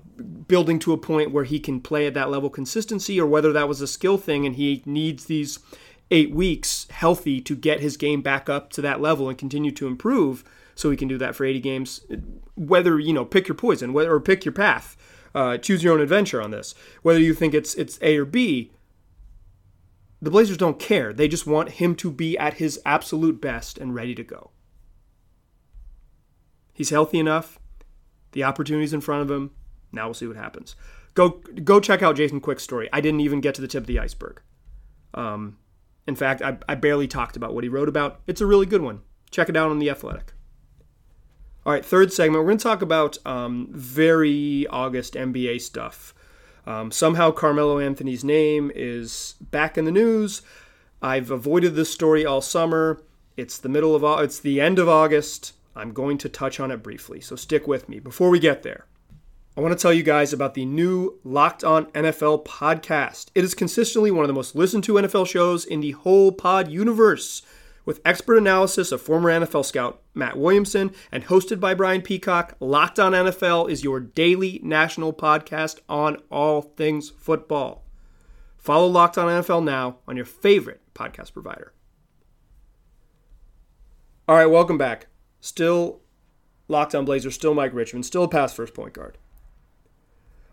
building 0.47 0.79
to 0.81 0.93
a 0.93 0.99
point 0.99 1.33
where 1.33 1.43
he 1.43 1.59
can 1.59 1.81
play 1.81 2.07
at 2.07 2.15
that 2.15 2.31
level 2.31 2.49
consistency, 2.49 3.21
or 3.21 3.27
whether 3.27 3.53
that 3.53 3.67
was 3.67 3.81
a 3.81 3.89
skill 3.89 4.19
thing 4.19 4.47
and 4.47 4.55
he 4.55 4.85
needs 4.87 5.25
these 5.25 5.59
eight 6.13 6.33
weeks 6.33 6.87
healthy 6.91 7.41
to 7.41 7.57
get 7.57 7.81
his 7.81 7.97
game 7.97 8.23
back 8.23 8.49
up 8.49 8.71
to 8.71 8.81
that 8.83 9.01
level 9.01 9.29
and 9.29 9.37
continue 9.37 9.73
to 9.73 9.89
improve, 9.89 10.45
so 10.77 10.91
he 10.91 10.97
can 10.97 11.09
do 11.09 11.19
that 11.19 11.35
for 11.35 11.45
80 11.45 11.59
games. 11.59 12.03
Whether 12.55 13.01
you 13.01 13.13
know, 13.13 13.25
pick 13.25 13.49
your 13.49 13.57
poison, 13.57 13.93
whether 13.93 14.13
or 14.13 14.21
pick 14.21 14.45
your 14.45 14.53
path 14.53 14.97
uh, 15.35 15.59
choose 15.59 15.83
your 15.83 15.95
own 15.95 16.01
adventure 16.01 16.43
on 16.43 16.51
this. 16.51 16.75
Whether 17.03 17.21
you 17.21 17.35
think 17.35 17.55
it's 17.55 17.75
it's 17.75 17.99
A 18.03 18.17
or 18.17 18.25
B, 18.25 18.73
the 20.21 20.31
Blazers 20.31 20.57
don't 20.57 20.79
care. 20.79 21.13
They 21.13 21.29
just 21.29 21.47
want 21.47 21.71
him 21.71 21.95
to 21.97 22.11
be 22.11 22.39
at 22.39 22.55
his 22.55 22.81
absolute 22.85 23.41
best 23.41 23.79
and 23.79 23.95
ready 23.95 24.15
to 24.15 24.23
go. 24.23 24.51
He's 26.73 26.91
healthy 26.91 27.19
enough. 27.19 27.59
The 28.33 28.45
opportunity's 28.45 28.95
in 28.95 29.01
front 29.01 29.23
of 29.23 29.31
him. 29.31 29.51
Now 29.91 30.07
we'll 30.07 30.15
see 30.15 30.27
what 30.27 30.37
happens. 30.37 30.75
Go 31.15 31.41
go 31.65 31.81
check 31.81 32.03
out 32.03 32.17
Jason 32.17 32.41
Quick's 32.41 32.63
story. 32.63 32.89
I 32.93 33.01
didn't 33.01 33.21
even 33.21 33.41
get 33.41 33.55
to 33.57 33.61
the 33.61 33.69
tip 33.69 33.83
of 33.83 33.87
the 33.87 33.99
iceberg. 33.99 34.41
Um, 35.15 35.59
in 36.07 36.17
fact, 36.17 36.43
I, 36.43 36.57
I 36.69 36.75
barely 36.75 37.07
talked 37.07 37.37
about 37.37 37.55
what 37.55 37.65
he 37.65 37.69
wrote 37.69 37.89
about. 37.89 38.21
It's 38.27 38.41
a 38.41 38.47
really 38.47 38.67
good 38.67 38.83
one. 38.83 39.03
Check 39.31 39.49
it 39.49 39.57
out 39.57 39.71
on 39.71 39.79
The 39.79 39.91
Athletic. 39.91 40.33
All 41.65 41.73
right, 41.73 41.85
third 41.85 42.13
segment, 42.13 42.43
we're 42.43 42.49
going 42.49 42.59
to 42.59 42.63
talk 42.63 42.83
about 42.83 43.25
um, 43.25 43.69
very 43.71 44.67
August 44.67 45.15
NBA 45.15 45.61
stuff. 45.61 46.13
Um, 46.67 46.91
somehow 46.91 47.31
Carmelo 47.31 47.79
Anthony's 47.79 48.25
name 48.25 48.73
is 48.75 49.37
back 49.41 49.79
in 49.79 49.85
the 49.85 49.93
news. 49.93 50.43
I've 51.01 51.31
avoided 51.31 51.77
this 51.77 51.89
story 51.89 52.27
all 52.27 52.41
summer. 52.41 53.01
It's 53.37 53.59
the 53.59 53.69
middle 53.69 53.95
of 53.95 54.25
it's 54.25 54.41
the 54.41 54.61
end 54.61 54.81
of 54.81 54.89
August. 54.89 55.53
I'm 55.77 55.93
going 55.93 56.19
to 56.19 56.29
touch 56.29 56.59
on 56.59 56.73
it 56.73 56.83
briefly, 56.83 57.21
so 57.21 57.37
stick 57.37 57.69
with 57.69 57.89
me. 57.89 58.01
Before 58.01 58.29
we 58.29 58.41
get 58.41 58.65
there, 58.65 58.87
I 59.57 59.61
want 59.61 59.77
to 59.77 59.81
tell 59.81 59.93
you 59.93 60.03
guys 60.03 60.33
about 60.33 60.55
the 60.55 60.65
new 60.65 61.21
Locked 61.23 61.63
On 61.63 61.87
NFL 61.93 62.45
podcast. 62.45 63.27
It 63.37 63.45
is 63.45 63.55
consistently 63.55 64.11
one 64.11 64.25
of 64.25 64.29
the 64.29 64.35
most 64.35 64.57
listened 64.57 64.83
to 64.85 64.95
NFL 64.95 65.29
shows 65.29 65.65
in 65.65 65.81
the 65.81 65.93
whole 65.93 66.33
pod 66.33 66.73
universe 66.73 67.43
with 67.85 68.01
expert 68.05 68.37
analysis 68.37 68.93
of 68.93 69.01
former 69.01 69.31
NFL 69.31 69.65
scout 69.65 70.01
Matt 70.15 70.39
Williamson 70.39 70.93
and 71.11 71.25
hosted 71.25 71.61
by 71.61 71.75
Brian 71.75 72.03
Peacock. 72.03 72.57
Locked 72.61 72.99
on 72.99 73.13
NFL 73.13 73.71
is 73.71 73.85
your 73.85 74.01
daily 74.01 74.61
national 74.63 75.13
podcast 75.13 75.81
on 75.89 76.17
all 76.31 76.63
things 76.63 77.11
football. 77.11 77.85
Follow 78.57 78.87
Locked 78.87 79.19
on 79.19 79.29
NFL 79.29 79.65
now 79.65 79.97
on 80.07 80.17
your 80.17 80.25
favorite 80.25 80.81
podcast 80.95 81.33
provider. 81.33 81.73
All 84.29 84.37
right, 84.37 84.47
welcome 84.47 84.79
back. 84.79 85.09
Still 85.41 86.01
Locked 86.69 86.95
on 86.95 87.05
Blazers, 87.05 87.35
still 87.35 87.55
Mike 87.55 87.75
Richman, 87.75 88.03
still 88.03 88.29
pass 88.29 88.55
first 88.55 88.73
point 88.73 88.95
guard. 88.95 89.19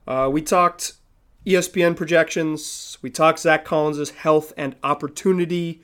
Uh, 0.08 0.28
we 0.32 0.42
talked 0.42 0.94
ESPN 1.46 1.96
projections. 1.96 2.98
We 3.02 3.10
talked 3.10 3.40
Zach 3.40 3.64
Collins' 3.64 4.10
health 4.10 4.52
and 4.58 4.76
opportunity 4.84 5.82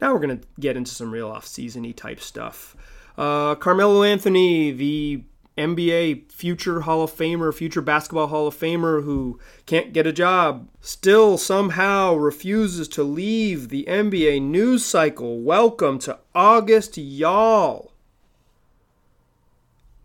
now 0.00 0.12
we're 0.12 0.20
going 0.20 0.38
to 0.38 0.46
get 0.60 0.76
into 0.76 0.94
some 0.94 1.10
real 1.10 1.28
off-season 1.28 1.92
type 1.94 2.20
stuff. 2.20 2.76
Uh, 3.16 3.54
Carmelo 3.56 4.02
Anthony, 4.02 4.70
the 4.70 5.24
NBA 5.58 6.30
future 6.30 6.82
Hall 6.82 7.02
of 7.02 7.12
Famer, 7.12 7.52
future 7.52 7.80
basketball 7.80 8.28
Hall 8.28 8.46
of 8.46 8.56
Famer 8.56 9.02
who 9.02 9.40
can't 9.66 9.92
get 9.92 10.06
a 10.06 10.12
job, 10.12 10.68
still 10.80 11.36
somehow 11.36 12.14
refuses 12.14 12.86
to 12.88 13.02
leave 13.02 13.68
the 13.68 13.84
NBA 13.88 14.40
news 14.42 14.84
cycle. 14.84 15.40
Welcome 15.40 15.98
to 16.00 16.18
August, 16.32 16.96
y'all. 16.96 17.92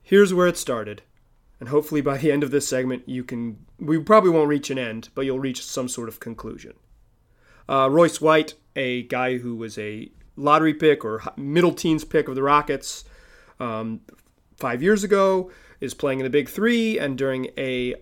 Here's 0.01 0.33
where 0.33 0.47
it 0.47 0.57
started. 0.57 1.03
And 1.59 1.69
hopefully 1.69 2.01
by 2.01 2.17
the 2.17 2.31
end 2.31 2.43
of 2.43 2.51
this 2.51 2.67
segment, 2.67 3.07
you 3.07 3.23
can, 3.23 3.63
we 3.79 3.99
probably 3.99 4.31
won't 4.31 4.49
reach 4.49 4.71
an 4.71 4.79
end, 4.79 5.09
but 5.13 5.25
you'll 5.25 5.39
reach 5.39 5.63
some 5.63 5.87
sort 5.87 6.09
of 6.09 6.19
conclusion. 6.19 6.73
Uh, 7.69 7.89
Royce 7.91 8.19
White, 8.19 8.55
a 8.75 9.03
guy 9.03 9.37
who 9.37 9.55
was 9.55 9.77
a 9.77 10.09
lottery 10.35 10.73
pick 10.73 11.05
or 11.05 11.21
middle 11.37 11.73
teens 11.73 12.03
pick 12.03 12.27
of 12.27 12.35
the 12.35 12.43
Rockets 12.43 13.03
um, 13.59 14.01
five 14.57 14.81
years 14.81 15.03
ago, 15.03 15.51
is 15.79 15.93
playing 15.93 16.19
in 16.19 16.23
the 16.23 16.29
Big 16.29 16.49
Three, 16.49 16.97
and 16.97 17.17
during 17.17 17.49
a 17.57 17.95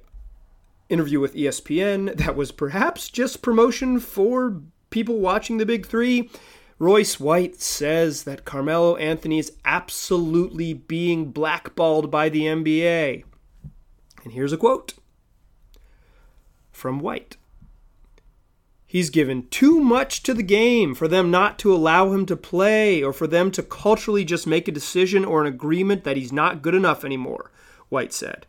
interview 0.90 1.20
with 1.20 1.34
ESPN 1.36 2.16
that 2.18 2.36
was 2.36 2.52
perhaps 2.52 3.10
just 3.10 3.42
promotion 3.42 4.00
for 4.00 4.62
people 4.90 5.20
watching 5.20 5.58
the 5.58 5.66
Big 5.66 5.86
Three. 5.86 6.30
Royce 6.78 7.20
White 7.20 7.62
says 7.62 8.24
that 8.24 8.44
Carmelo 8.44 8.96
Anthony 8.96 9.38
is 9.38 9.54
absolutely 9.66 10.74
being 10.74 11.32
blackballed 11.32 12.10
by 12.10 12.28
the 12.28 12.42
NBA. 12.42 13.24
And 14.24 14.34
here's 14.34 14.52
a 14.52 14.58
quote 14.58 14.96
from 16.72 17.00
White. 17.00 17.38
He's 18.92 19.10
given 19.10 19.48
too 19.48 19.80
much 19.80 20.22
to 20.24 20.34
the 20.34 20.44
game 20.44 20.96
for 20.96 21.08
them 21.08 21.32
not 21.32 21.58
to 21.60 21.74
allow 21.74 22.12
him 22.12 22.26
to 22.26 22.36
play 22.36 23.02
or 23.02 23.14
for 23.14 23.26
them 23.26 23.50
to 23.52 23.64
culturally 23.64 24.26
just 24.26 24.46
make 24.46 24.68
a 24.68 24.72
decision 24.74 25.24
or 25.24 25.40
an 25.40 25.48
agreement 25.48 26.04
that 26.04 26.18
he's 26.18 26.34
not 26.34 26.62
good 26.62 26.76
enough 26.76 27.06
anymore, 27.06 27.52
White 27.88 28.12
said. 28.12 28.48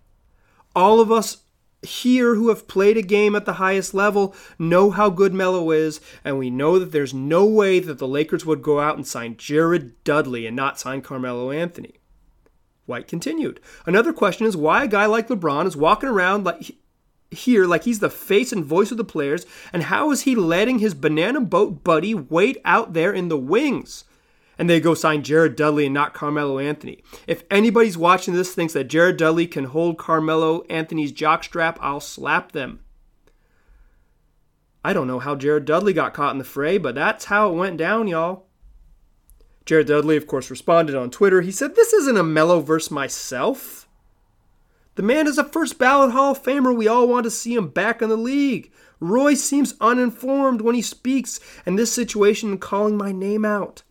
All 0.75 0.99
of 0.99 1.13
us 1.13 1.45
here 1.83 2.35
who 2.35 2.49
have 2.49 2.67
played 2.67 2.97
a 2.97 3.03
game 3.03 3.37
at 3.37 3.45
the 3.45 3.53
highest 3.53 3.95
level 3.95 4.35
know 4.59 4.91
how 4.91 5.11
good 5.11 5.33
Melo 5.33 5.71
is, 5.71 6.01
and 6.25 6.41
we 6.41 6.51
know 6.51 6.77
that 6.77 6.91
there's 6.91 7.15
no 7.15 7.45
way 7.45 7.79
that 7.79 7.99
the 7.99 8.09
Lakers 8.09 8.45
would 8.45 8.63
go 8.63 8.81
out 8.81 8.97
and 8.97 9.07
sign 9.07 9.37
Jared 9.37 10.03
Dudley 10.03 10.45
and 10.45 10.57
not 10.57 10.77
sign 10.77 11.03
Carmelo 11.03 11.53
Anthony. 11.53 12.01
White 12.87 13.07
continued. 13.07 13.61
Another 13.87 14.13
question 14.13 14.49
is 14.49 14.57
why 14.57 14.83
a 14.83 14.89
guy 14.89 15.07
like 15.07 15.29
LeBron 15.29 15.67
is 15.67 15.77
walking 15.77 16.09
around 16.09 16.43
like 16.43 16.75
here 17.33 17.67
like 17.67 17.85
he's 17.85 17.99
the 17.99 18.11
face 18.11 18.53
and 18.53 18.65
voice 18.65 18.91
of 18.91 18.97
the 18.97 19.05
players, 19.05 19.47
and 19.73 19.85
how 19.85 20.11
is 20.11 20.23
he 20.23 20.35
letting 20.35 20.79
his 20.79 20.95
banana 20.95 21.41
boat 21.41 21.83
buddy 21.83 22.15
wait 22.15 22.59
out 22.65 22.93
there 22.93 23.13
in 23.13 23.29
the 23.29 23.39
wings? 23.39 24.05
And 24.59 24.69
they 24.69 24.81
go 24.81 24.95
sign 24.95 25.23
Jared 25.23 25.57
Dudley 25.57 25.87
and 25.87 25.95
not 25.95 26.15
Carmelo 26.15 26.59
Anthony. 26.59 27.03
If 27.27 27.43
anybody's 27.51 27.97
watching 27.99 28.35
this 28.35 28.55
thinks 28.55 28.75
that 28.75 28.85
Jared 28.85 29.17
Dudley 29.17 29.47
can 29.47 29.65
hold 29.65 29.99
Carmelo 29.99 30.63
Anthony's 30.69 31.13
jockstrap, 31.13 31.79
I'll 31.81 32.01
slap 32.01 32.53
them. 32.53 32.81
I 34.85 34.93
don't 34.93 35.07
know 35.07 35.21
how 35.21 35.37
Jared 35.37 35.65
Dudley 35.65 35.93
got 35.93 36.15
caught 36.15 36.33
in 36.33 36.39
the 36.39 36.45
fray, 36.45 36.77
but 36.77 36.95
that's 36.95 37.27
how 37.27 37.51
it 37.51 37.57
went 37.57 37.77
down, 37.77 38.09
y'all. 38.09 38.47
Jared 39.65 39.87
Dudley, 39.87 40.17
of 40.17 40.27
course, 40.27 40.51
responded 40.51 40.97
on 40.97 41.11
Twitter. 41.11 41.41
He 41.41 41.53
said, 41.53 41.75
This 41.75 41.93
isn't 41.93 42.17
a 42.17 42.25
Melo 42.25 42.61
versus 42.61 42.91
myself. 42.91 43.82
The 44.95 45.03
man 45.03 45.27
is 45.27 45.39
a 45.39 45.45
first 45.45 45.79
ballot 45.79 46.13
Hall 46.13 46.33
of 46.33 46.43
Famer. 46.43 46.77
We 46.77 46.87
all 46.87 47.09
want 47.09 47.25
to 47.25 47.31
see 47.31 47.55
him 47.55 47.69
back 47.69 48.03
in 48.03 48.11
the 48.11 48.17
league. 48.17 48.71
Roy 49.01 49.35
seems 49.35 49.75
uninformed 49.81 50.61
when 50.61 50.75
he 50.75 50.83
speaks, 50.83 51.41
and 51.65 51.79
this 51.79 51.91
situation 51.91 52.59
calling 52.59 52.97
my 52.97 53.11
name 53.11 53.45
out. 53.45 53.83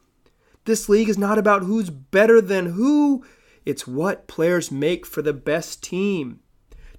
This 0.66 0.88
league 0.88 1.10
is 1.10 1.18
not 1.18 1.40
about 1.40 1.64
who's 1.64 1.90
better 1.90 2.40
than 2.40 2.74
who, 2.74 3.26
it's 3.66 3.88
what 3.88 4.28
players 4.28 4.72
make 4.72 5.06
for 5.06 5.24
the 5.24 5.34
best 5.34 5.84
team. 5.84 6.40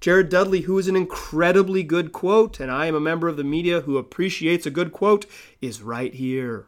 Jared 0.01 0.29
Dudley, 0.29 0.63
who 0.63 0.79
is 0.79 0.89
an 0.89 0.97
incredibly 0.97 1.85
good 1.85 2.11
quote, 2.11 2.59
and 2.59 2.73
I 2.73 2.87
am 2.87 2.97
a 2.97 3.01
member 3.01 3.29
of 3.29 3.37
the 3.37 3.45
media 3.45 3.83
who 3.83 3.99
appreciates 3.99 4.67
a 4.67 4.71
good 4.71 4.91
quote, 4.91 5.27
is 5.61 5.81
right 5.81 6.13
here. 6.13 6.67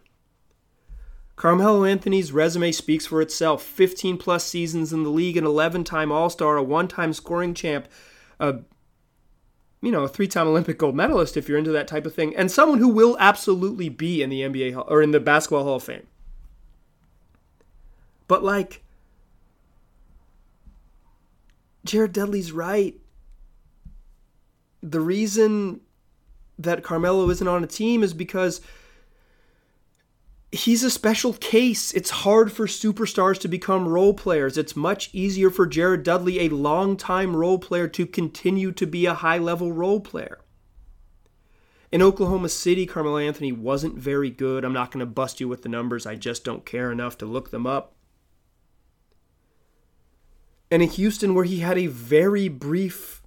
Carmelo 1.36 1.84
Anthony's 1.84 2.32
resume 2.32 2.70
speaks 2.70 3.06
for 3.06 3.20
itself 3.20 3.62
15 3.62 4.18
plus 4.18 4.44
seasons 4.44 4.92
in 4.92 5.02
the 5.02 5.10
league, 5.10 5.36
an 5.36 5.44
11 5.44 5.84
time 5.84 6.12
All 6.12 6.30
Star, 6.30 6.56
a 6.56 6.62
one 6.62 6.88
time 6.88 7.12
scoring 7.12 7.54
champ, 7.54 7.88
a 8.38 8.60
you 9.82 9.92
know, 9.92 10.04
a 10.04 10.08
three-time 10.08 10.48
Olympic 10.48 10.78
gold 10.78 10.94
medalist 10.94 11.36
if 11.36 11.46
you're 11.46 11.58
into 11.58 11.72
that 11.72 11.86
type 11.86 12.06
of 12.06 12.14
thing, 12.14 12.34
and 12.34 12.50
someone 12.50 12.78
who 12.78 12.88
will 12.88 13.18
absolutely 13.20 13.90
be 13.90 14.22
in 14.22 14.30
the 14.30 14.40
NBA 14.40 14.82
or 14.88 15.02
in 15.02 15.10
the 15.10 15.20
Basketball 15.20 15.64
Hall 15.64 15.76
of 15.76 15.82
Fame. 15.82 16.06
But 18.26 18.42
like 18.42 18.82
Jared 21.84 22.12
Dudley's 22.12 22.50
right. 22.50 22.98
The 24.82 25.00
reason 25.00 25.80
that 26.58 26.82
Carmelo 26.82 27.28
isn't 27.30 27.46
on 27.46 27.62
a 27.62 27.66
team 27.66 28.02
is 28.02 28.14
because 28.14 28.60
he's 30.54 30.84
a 30.84 30.90
special 30.90 31.32
case. 31.34 31.92
It's 31.92 32.10
hard 32.10 32.52
for 32.52 32.66
superstars 32.66 33.40
to 33.40 33.48
become 33.48 33.88
role 33.88 34.14
players. 34.14 34.56
It's 34.56 34.76
much 34.76 35.10
easier 35.12 35.50
for 35.50 35.66
Jared 35.66 36.04
Dudley, 36.04 36.40
a 36.40 36.48
long-time 36.48 37.34
role 37.34 37.58
player, 37.58 37.88
to 37.88 38.06
continue 38.06 38.70
to 38.72 38.86
be 38.86 39.06
a 39.06 39.14
high 39.14 39.38
level 39.38 39.72
role 39.72 40.00
player. 40.00 40.38
In 41.90 42.02
Oklahoma 42.02 42.48
City, 42.48 42.86
Carmelo 42.86 43.18
Anthony 43.18 43.52
wasn't 43.52 43.98
very 43.98 44.30
good. 44.30 44.64
I'm 44.64 44.72
not 44.72 44.90
going 44.90 45.00
to 45.00 45.06
bust 45.06 45.40
you 45.40 45.48
with 45.48 45.62
the 45.62 45.68
numbers, 45.68 46.06
I 46.06 46.14
just 46.14 46.44
don't 46.44 46.64
care 46.64 46.90
enough 46.90 47.18
to 47.18 47.26
look 47.26 47.50
them 47.50 47.66
up. 47.66 47.94
And 50.70 50.82
in 50.82 50.88
Houston, 50.90 51.34
where 51.34 51.44
he 51.44 51.60
had 51.60 51.78
a 51.78 51.86
very 51.86 52.48
brief 52.48 53.22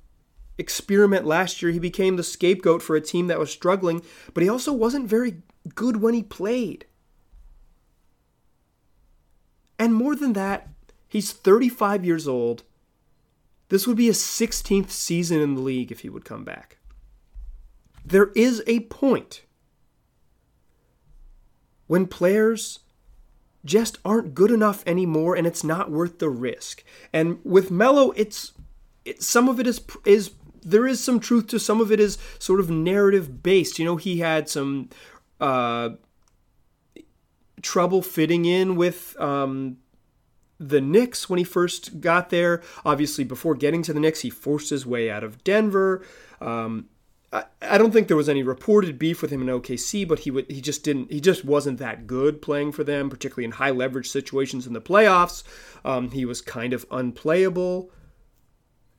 experiment 0.57 1.25
last 1.25 1.61
year, 1.61 1.71
he 1.71 1.79
became 1.79 2.15
the 2.15 2.23
scapegoat 2.23 2.81
for 2.81 2.95
a 2.95 3.01
team 3.01 3.27
that 3.27 3.39
was 3.39 3.51
struggling, 3.51 4.01
but 4.33 4.43
he 4.43 4.49
also 4.49 4.73
wasn't 4.73 5.07
very 5.07 5.41
good 5.75 6.01
when 6.01 6.13
he 6.13 6.23
played. 6.23 6.85
And 9.87 9.95
more 9.95 10.17
than 10.17 10.33
that, 10.33 10.67
he's 11.07 11.31
35 11.31 12.03
years 12.03 12.27
old. 12.27 12.63
This 13.69 13.87
would 13.87 13.95
be 13.95 14.07
his 14.07 14.19
16th 14.19 14.89
season 14.89 15.39
in 15.39 15.55
the 15.55 15.61
league 15.61 15.93
if 15.93 16.01
he 16.01 16.09
would 16.09 16.25
come 16.25 16.43
back. 16.43 16.75
There 18.05 18.31
is 18.35 18.61
a 18.67 18.81
point 18.81 19.43
when 21.85 22.05
players 22.05 22.79
just 23.63 23.97
aren't 24.03 24.35
good 24.35 24.51
enough 24.51 24.83
anymore 24.85 25.37
and 25.37 25.47
it's 25.47 25.63
not 25.63 25.89
worth 25.89 26.19
the 26.19 26.27
risk. 26.27 26.83
And 27.13 27.39
with 27.45 27.71
Melo, 27.71 28.11
it's 28.17 28.51
it, 29.05 29.23
some 29.23 29.47
of 29.47 29.57
it 29.57 29.67
is 29.67 29.79
is 30.03 30.31
there 30.63 30.85
is 30.85 31.01
some 31.01 31.21
truth 31.21 31.47
to 31.47 31.61
some 31.61 31.79
of 31.79 31.93
it 31.93 32.01
is 32.01 32.17
sort 32.39 32.59
of 32.59 32.69
narrative 32.69 33.41
based. 33.41 33.79
You 33.79 33.85
know, 33.85 33.95
he 33.95 34.19
had 34.19 34.49
some 34.49 34.89
uh, 35.39 35.91
trouble 37.61 38.01
fitting 38.01 38.45
in 38.45 38.75
with 38.75 39.19
um, 39.19 39.77
the 40.59 40.81
Knicks 40.81 41.29
when 41.29 41.37
he 41.37 41.43
first 41.43 42.01
got 42.01 42.29
there. 42.29 42.61
Obviously, 42.85 43.23
before 43.23 43.55
getting 43.55 43.81
to 43.83 43.93
the 43.93 43.99
Knicks, 43.99 44.21
he 44.21 44.29
forced 44.29 44.69
his 44.69 44.85
way 44.85 45.09
out 45.09 45.23
of 45.23 45.43
Denver. 45.43 46.03
Um, 46.41 46.89
I, 47.31 47.45
I 47.61 47.77
don't 47.77 47.91
think 47.91 48.07
there 48.07 48.17
was 48.17 48.29
any 48.29 48.43
reported 48.43 48.97
beef 48.97 49.21
with 49.21 49.31
him 49.31 49.41
in 49.41 49.47
OKC, 49.47 50.07
but 50.07 50.19
he 50.19 50.31
would 50.31 50.49
he 50.49 50.61
just 50.61 50.83
didn't 50.83 51.11
he 51.11 51.19
just 51.19 51.43
wasn't 51.43 51.79
that 51.79 52.07
good 52.07 52.41
playing 52.41 52.71
for 52.71 52.83
them, 52.83 53.09
particularly 53.09 53.45
in 53.45 53.51
high 53.51 53.71
leverage 53.71 54.09
situations 54.09 54.65
in 54.65 54.73
the 54.73 54.81
playoffs. 54.81 55.43
Um, 55.83 56.11
he 56.11 56.25
was 56.25 56.41
kind 56.41 56.73
of 56.73 56.85
unplayable. 56.91 57.91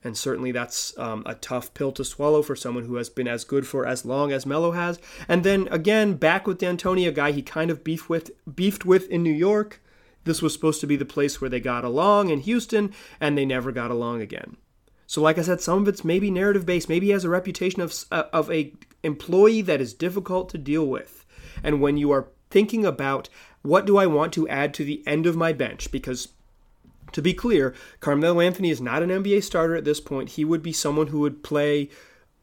And 0.03 0.17
certainly 0.17 0.51
that's 0.51 0.97
um, 0.97 1.23
a 1.25 1.35
tough 1.35 1.73
pill 1.73 1.91
to 1.93 2.05
swallow 2.05 2.41
for 2.41 2.55
someone 2.55 2.85
who 2.85 2.95
has 2.95 3.09
been 3.09 3.27
as 3.27 3.43
good 3.43 3.67
for 3.67 3.85
as 3.85 4.05
long 4.05 4.31
as 4.31 4.45
Melo 4.45 4.71
has. 4.71 4.99
And 5.27 5.43
then 5.43 5.67
again, 5.71 6.13
back 6.13 6.47
with 6.47 6.59
D'Antoni, 6.59 7.07
a 7.07 7.11
guy 7.11 7.31
he 7.31 7.41
kind 7.41 7.69
of 7.69 7.83
beefed 7.83 8.09
with, 8.09 8.31
beefed 8.55 8.85
with 8.85 9.09
in 9.09 9.23
New 9.23 9.33
York. 9.33 9.81
This 10.23 10.41
was 10.41 10.53
supposed 10.53 10.79
to 10.81 10.87
be 10.87 10.95
the 10.95 11.05
place 11.05 11.41
where 11.41 11.49
they 11.49 11.59
got 11.59 11.83
along 11.83 12.29
in 12.29 12.39
Houston, 12.41 12.93
and 13.19 13.37
they 13.37 13.45
never 13.45 13.71
got 13.71 13.91
along 13.91 14.21
again. 14.21 14.57
So, 15.07 15.21
like 15.21 15.39
I 15.39 15.41
said, 15.41 15.59
some 15.59 15.81
of 15.81 15.87
it's 15.87 16.05
maybe 16.05 16.29
narrative 16.29 16.65
based. 16.65 16.87
Maybe 16.87 17.07
he 17.07 17.13
has 17.13 17.23
a 17.23 17.29
reputation 17.29 17.81
of 17.81 17.93
uh, 18.11 18.25
of 18.31 18.51
a 18.51 18.73
employee 19.01 19.61
that 19.63 19.81
is 19.81 19.93
difficult 19.93 20.49
to 20.49 20.57
deal 20.57 20.85
with. 20.85 21.25
And 21.63 21.81
when 21.81 21.97
you 21.97 22.11
are 22.11 22.27
thinking 22.51 22.85
about 22.85 23.27
what 23.61 23.85
do 23.85 23.97
I 23.97 24.05
want 24.05 24.33
to 24.33 24.47
add 24.47 24.73
to 24.75 24.85
the 24.85 25.01
end 25.07 25.25
of 25.25 25.35
my 25.35 25.51
bench, 25.51 25.91
because 25.91 26.29
to 27.11 27.21
be 27.21 27.33
clear, 27.33 27.73
Carmelo 27.99 28.39
Anthony 28.39 28.69
is 28.69 28.81
not 28.81 29.03
an 29.03 29.09
NBA 29.09 29.43
starter 29.43 29.75
at 29.75 29.85
this 29.85 29.99
point. 29.99 30.29
He 30.29 30.45
would 30.45 30.61
be 30.61 30.73
someone 30.73 31.07
who 31.07 31.19
would 31.21 31.43
play, 31.43 31.89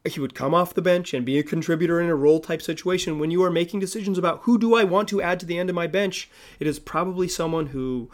he 0.04 0.20
would 0.20 0.34
come 0.34 0.54
off 0.54 0.74
the 0.74 0.82
bench 0.82 1.14
and 1.14 1.24
be 1.24 1.38
a 1.38 1.42
contributor 1.42 2.00
in 2.00 2.08
a 2.08 2.14
role 2.14 2.40
type 2.40 2.62
situation. 2.62 3.18
When 3.18 3.30
you 3.30 3.42
are 3.42 3.50
making 3.50 3.80
decisions 3.80 4.18
about 4.18 4.40
who 4.42 4.58
do 4.58 4.74
I 4.74 4.84
want 4.84 5.08
to 5.10 5.22
add 5.22 5.40
to 5.40 5.46
the 5.46 5.58
end 5.58 5.68
of 5.68 5.76
my 5.76 5.86
bench, 5.86 6.30
it 6.60 6.66
is 6.66 6.78
probably 6.78 7.28
someone 7.28 7.66
who 7.66 8.10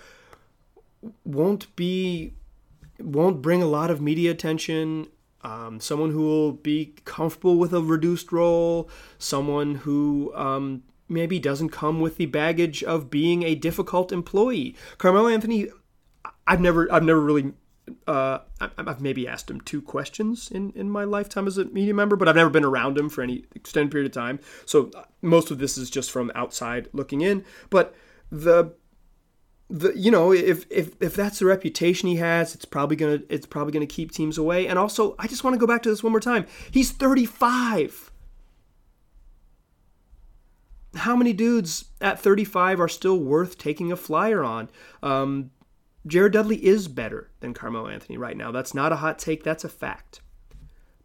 won't 1.24 1.74
be, 1.76 2.34
won't 2.98 3.42
bring 3.42 3.62
a 3.62 3.66
lot 3.66 3.90
of 3.90 4.00
media 4.00 4.30
attention. 4.30 5.08
Um, 5.44 5.80
someone 5.80 6.12
who 6.12 6.22
will 6.22 6.52
be 6.52 6.94
comfortable 7.04 7.58
with 7.58 7.72
a 7.72 7.80
reduced 7.80 8.30
role, 8.30 8.88
someone 9.18 9.74
who 9.74 10.32
um, 10.36 10.84
maybe 11.08 11.38
doesn't 11.38 11.70
come 11.70 12.00
with 12.00 12.16
the 12.16 12.26
baggage 12.26 12.82
of 12.82 13.10
being 13.10 13.42
a 13.42 13.54
difficult 13.54 14.12
employee. 14.12 14.74
Carmelo 14.98 15.28
Anthony 15.28 15.68
I've 16.46 16.60
never 16.60 16.92
I've 16.92 17.04
never 17.04 17.20
really 17.20 17.52
uh, 18.06 18.38
I've 18.60 19.00
maybe 19.00 19.26
asked 19.26 19.50
him 19.50 19.60
two 19.60 19.82
questions 19.82 20.50
in, 20.50 20.72
in 20.76 20.88
my 20.88 21.04
lifetime 21.04 21.46
as 21.46 21.58
a 21.58 21.64
media 21.66 21.94
member, 21.94 22.16
but 22.16 22.28
I've 22.28 22.36
never 22.36 22.50
been 22.50 22.64
around 22.64 22.96
him 22.96 23.08
for 23.08 23.22
any 23.22 23.44
extended 23.54 23.90
period 23.90 24.06
of 24.06 24.12
time. 24.12 24.38
So 24.66 24.90
uh, 24.94 25.04
most 25.20 25.50
of 25.50 25.58
this 25.58 25.76
is 25.76 25.90
just 25.90 26.10
from 26.10 26.30
outside 26.34 26.88
looking 26.92 27.20
in. 27.20 27.44
But 27.70 27.94
the 28.30 28.74
the 29.68 29.92
you 29.96 30.10
know 30.10 30.32
if 30.32 30.66
if 30.70 30.94
if 31.00 31.14
that's 31.14 31.38
the 31.40 31.46
reputation 31.46 32.08
he 32.08 32.16
has, 32.16 32.54
it's 32.54 32.64
probably 32.64 32.96
gonna 32.96 33.20
it's 33.28 33.46
probably 33.46 33.72
gonna 33.72 33.86
keep 33.86 34.12
teams 34.12 34.38
away. 34.38 34.66
And 34.66 34.78
also, 34.78 35.14
I 35.18 35.26
just 35.26 35.44
want 35.44 35.54
to 35.54 35.58
go 35.58 35.66
back 35.66 35.82
to 35.82 35.90
this 35.90 36.02
one 36.02 36.12
more 36.12 36.20
time. 36.20 36.46
He's 36.70 36.92
35. 36.92 38.10
How 40.94 41.16
many 41.16 41.32
dudes 41.32 41.86
at 42.02 42.20
35 42.20 42.78
are 42.78 42.88
still 42.88 43.18
worth 43.18 43.56
taking 43.56 43.90
a 43.90 43.96
flyer 43.96 44.44
on? 44.44 44.68
Um, 45.02 45.50
Jared 46.06 46.32
Dudley 46.32 46.64
is 46.64 46.88
better 46.88 47.30
than 47.40 47.54
Carmelo 47.54 47.88
Anthony 47.88 48.18
right 48.18 48.36
now. 48.36 48.50
That's 48.50 48.74
not 48.74 48.92
a 48.92 48.96
hot 48.96 49.18
take. 49.18 49.44
That's 49.44 49.64
a 49.64 49.68
fact. 49.68 50.20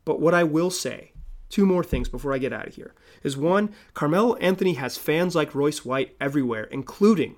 But 0.05 0.19
what 0.19 0.33
I 0.33 0.43
will 0.43 0.71
say, 0.71 1.11
two 1.49 1.65
more 1.65 1.83
things 1.83 2.09
before 2.09 2.33
I 2.33 2.39
get 2.39 2.53
out 2.53 2.67
of 2.67 2.75
here, 2.75 2.95
is 3.23 3.37
one, 3.37 3.73
Carmelo 3.93 4.35
Anthony 4.37 4.73
has 4.73 4.97
fans 4.97 5.35
like 5.35 5.53
Royce 5.53 5.85
White 5.85 6.15
everywhere, 6.19 6.63
including 6.65 7.35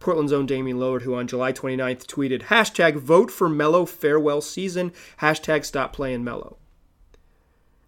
Portland's 0.00 0.32
own 0.32 0.46
Damian 0.46 0.78
Lillard, 0.78 1.02
who 1.02 1.14
on 1.14 1.28
July 1.28 1.52
29th 1.52 2.06
tweeted, 2.06 2.44
hashtag 2.44 2.96
vote 2.96 3.30
for 3.30 3.48
Melo 3.48 3.84
farewell 3.84 4.40
season, 4.40 4.92
hashtag 5.20 5.64
stop 5.64 5.92
playing 5.92 6.24
Melo. 6.24 6.56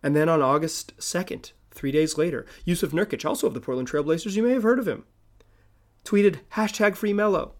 And 0.02 0.14
then 0.14 0.28
on 0.28 0.42
August 0.42 0.96
2nd, 0.98 1.52
three 1.70 1.90
days 1.90 2.18
later, 2.18 2.44
Jusuf 2.66 2.90
Nurkic, 2.90 3.24
also 3.24 3.46
of 3.46 3.54
the 3.54 3.60
Portland 3.60 3.88
Trailblazers, 3.88 4.36
you 4.36 4.42
may 4.42 4.52
have 4.52 4.62
heard 4.62 4.78
of 4.78 4.86
him, 4.86 5.04
tweeted, 6.04 6.40
hashtag 6.52 6.96
free 6.96 7.14
Melo. 7.14 7.54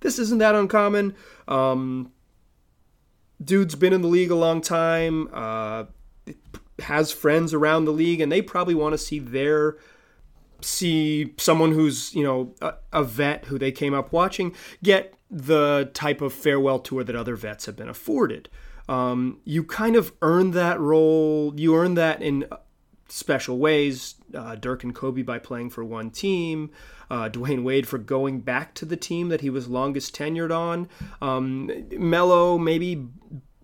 This 0.00 0.18
isn't 0.18 0.38
that 0.38 0.54
uncommon. 0.54 1.14
Um, 1.46 2.12
dude's 3.42 3.74
been 3.74 3.92
in 3.92 4.02
the 4.02 4.08
league 4.08 4.30
a 4.30 4.34
long 4.34 4.60
time, 4.60 5.28
uh, 5.32 5.84
has 6.80 7.12
friends 7.12 7.54
around 7.54 7.84
the 7.84 7.92
league, 7.92 8.20
and 8.20 8.30
they 8.30 8.42
probably 8.42 8.74
want 8.74 8.92
to 8.92 8.98
see 8.98 9.18
their 9.18 9.76
see 10.62 11.32
someone 11.38 11.72
who's 11.72 12.14
you 12.14 12.22
know 12.22 12.54
a, 12.60 12.74
a, 12.92 13.02
vet 13.02 13.46
who 13.46 13.58
they 13.58 13.72
came 13.72 13.94
up 13.94 14.12
watching 14.12 14.54
get 14.82 15.14
the 15.30 15.90
type 15.94 16.20
of 16.20 16.34
farewell 16.34 16.78
tour 16.78 17.02
that 17.02 17.16
other 17.16 17.34
vets 17.34 17.66
have 17.66 17.76
been 17.76 17.88
afforded. 17.88 18.48
Um, 18.88 19.40
you 19.44 19.62
kind 19.62 19.94
of 19.94 20.12
earn 20.20 20.50
that 20.50 20.80
role. 20.80 21.54
You 21.56 21.76
earn 21.76 21.94
that 21.94 22.20
in 22.20 22.44
special 23.10 23.58
ways. 23.58 24.14
Uh, 24.34 24.54
Dirk 24.54 24.84
and 24.84 24.94
Kobe 24.94 25.22
by 25.22 25.38
playing 25.38 25.70
for 25.70 25.84
one 25.84 26.10
team. 26.10 26.70
Uh, 27.10 27.28
Dwyane 27.28 27.64
Wade 27.64 27.88
for 27.88 27.98
going 27.98 28.40
back 28.40 28.74
to 28.74 28.84
the 28.84 28.96
team 28.96 29.28
that 29.28 29.40
he 29.40 29.50
was 29.50 29.68
longest 29.68 30.14
tenured 30.14 30.56
on. 30.56 30.88
Um, 31.20 31.70
Melo 31.90 32.56
maybe 32.56 33.08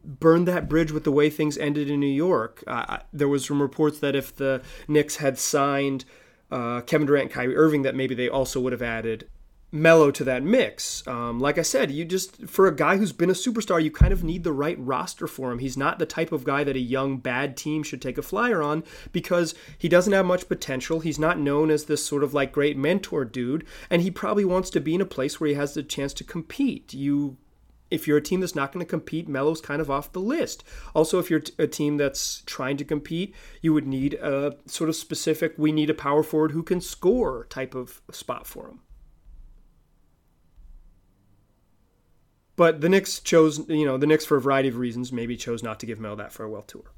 burned 0.04 0.48
that 0.48 0.68
bridge 0.68 0.92
with 0.92 1.04
the 1.04 1.12
way 1.12 1.30
things 1.30 1.56
ended 1.59 1.90
in 1.90 2.00
New 2.00 2.06
York. 2.06 2.62
Uh, 2.66 2.98
there 3.12 3.28
was 3.28 3.46
some 3.46 3.62
reports 3.62 3.98
that 4.00 4.16
if 4.16 4.35
the 4.35 4.62
Knicks 4.88 5.16
had 5.16 5.38
signed 5.38 6.04
uh, 6.50 6.80
Kevin 6.82 7.06
Durant, 7.06 7.30
Kyrie 7.30 7.56
Irving, 7.56 7.82
that 7.82 7.94
maybe 7.94 8.14
they 8.14 8.28
also 8.28 8.61
would 8.61 8.72
have 8.72 8.82
added 8.82 9.28
Melo 9.80 10.10
to 10.10 10.24
that 10.24 10.42
mix. 10.42 11.06
Um, 11.06 11.40
like 11.40 11.58
I 11.58 11.62
said, 11.62 11.90
you 11.90 12.04
just 12.04 12.46
for 12.46 12.66
a 12.66 12.74
guy 12.74 12.96
who's 12.96 13.12
been 13.12 13.30
a 13.30 13.34
superstar, 13.34 13.82
you 13.82 13.90
kind 13.90 14.12
of 14.12 14.24
need 14.24 14.44
the 14.44 14.52
right 14.52 14.78
roster 14.78 15.26
for 15.26 15.52
him. 15.52 15.58
He's 15.58 15.76
not 15.76 15.98
the 15.98 16.06
type 16.06 16.32
of 16.32 16.44
guy 16.44 16.64
that 16.64 16.76
a 16.76 16.80
young 16.80 17.18
bad 17.18 17.56
team 17.56 17.82
should 17.82 18.02
take 18.02 18.18
a 18.18 18.22
flyer 18.22 18.62
on 18.62 18.84
because 19.12 19.54
he 19.78 19.88
doesn't 19.88 20.12
have 20.12 20.26
much 20.26 20.48
potential. 20.48 21.00
He's 21.00 21.18
not 21.18 21.38
known 21.38 21.70
as 21.70 21.84
this 21.84 22.04
sort 22.04 22.24
of 22.24 22.34
like 22.34 22.52
great 22.52 22.76
mentor 22.76 23.24
dude, 23.24 23.66
and 23.90 24.02
he 24.02 24.10
probably 24.10 24.44
wants 24.44 24.70
to 24.70 24.80
be 24.80 24.94
in 24.94 25.00
a 25.00 25.06
place 25.06 25.40
where 25.40 25.48
he 25.48 25.54
has 25.54 25.74
the 25.74 25.82
chance 25.82 26.12
to 26.14 26.24
compete. 26.24 26.94
You 26.94 27.36
if 27.90 28.06
you're 28.06 28.16
a 28.16 28.22
team 28.22 28.40
that's 28.40 28.54
not 28.54 28.72
going 28.72 28.84
to 28.84 28.88
compete, 28.88 29.28
Melo's 29.28 29.60
kind 29.60 29.80
of 29.80 29.90
off 29.90 30.12
the 30.12 30.20
list. 30.20 30.64
Also, 30.94 31.18
if 31.18 31.30
you're 31.30 31.42
a 31.58 31.66
team 31.66 31.96
that's 31.96 32.42
trying 32.46 32.76
to 32.78 32.84
compete, 32.84 33.34
you 33.62 33.72
would 33.72 33.86
need 33.86 34.14
a 34.14 34.56
sort 34.66 34.90
of 34.90 34.96
specific, 34.96 35.54
we 35.56 35.72
need 35.72 35.90
a 35.90 35.94
power 35.94 36.22
forward 36.22 36.50
who 36.50 36.62
can 36.62 36.80
score 36.80 37.46
type 37.48 37.74
of 37.74 38.02
spot 38.10 38.46
for 38.46 38.68
him. 38.68 38.80
But 42.57 42.81
the 42.81 42.88
Knicks 42.88 43.21
chose, 43.21 43.69
you 43.69 43.85
know, 43.85 43.99
the 43.99 44.07
Knicks 44.07 44.25
for 44.25 44.37
a 44.37 44.40
variety 44.40 44.69
of 44.69 44.77
reasons 44.77 45.12
maybe 45.12 45.37
chose 45.37 45.62
not 45.62 45.79
to 45.81 45.87
give 45.87 46.01
Mel 46.01 46.16
that 46.16 46.33
farewell 46.33 46.62
tour. 46.62 46.92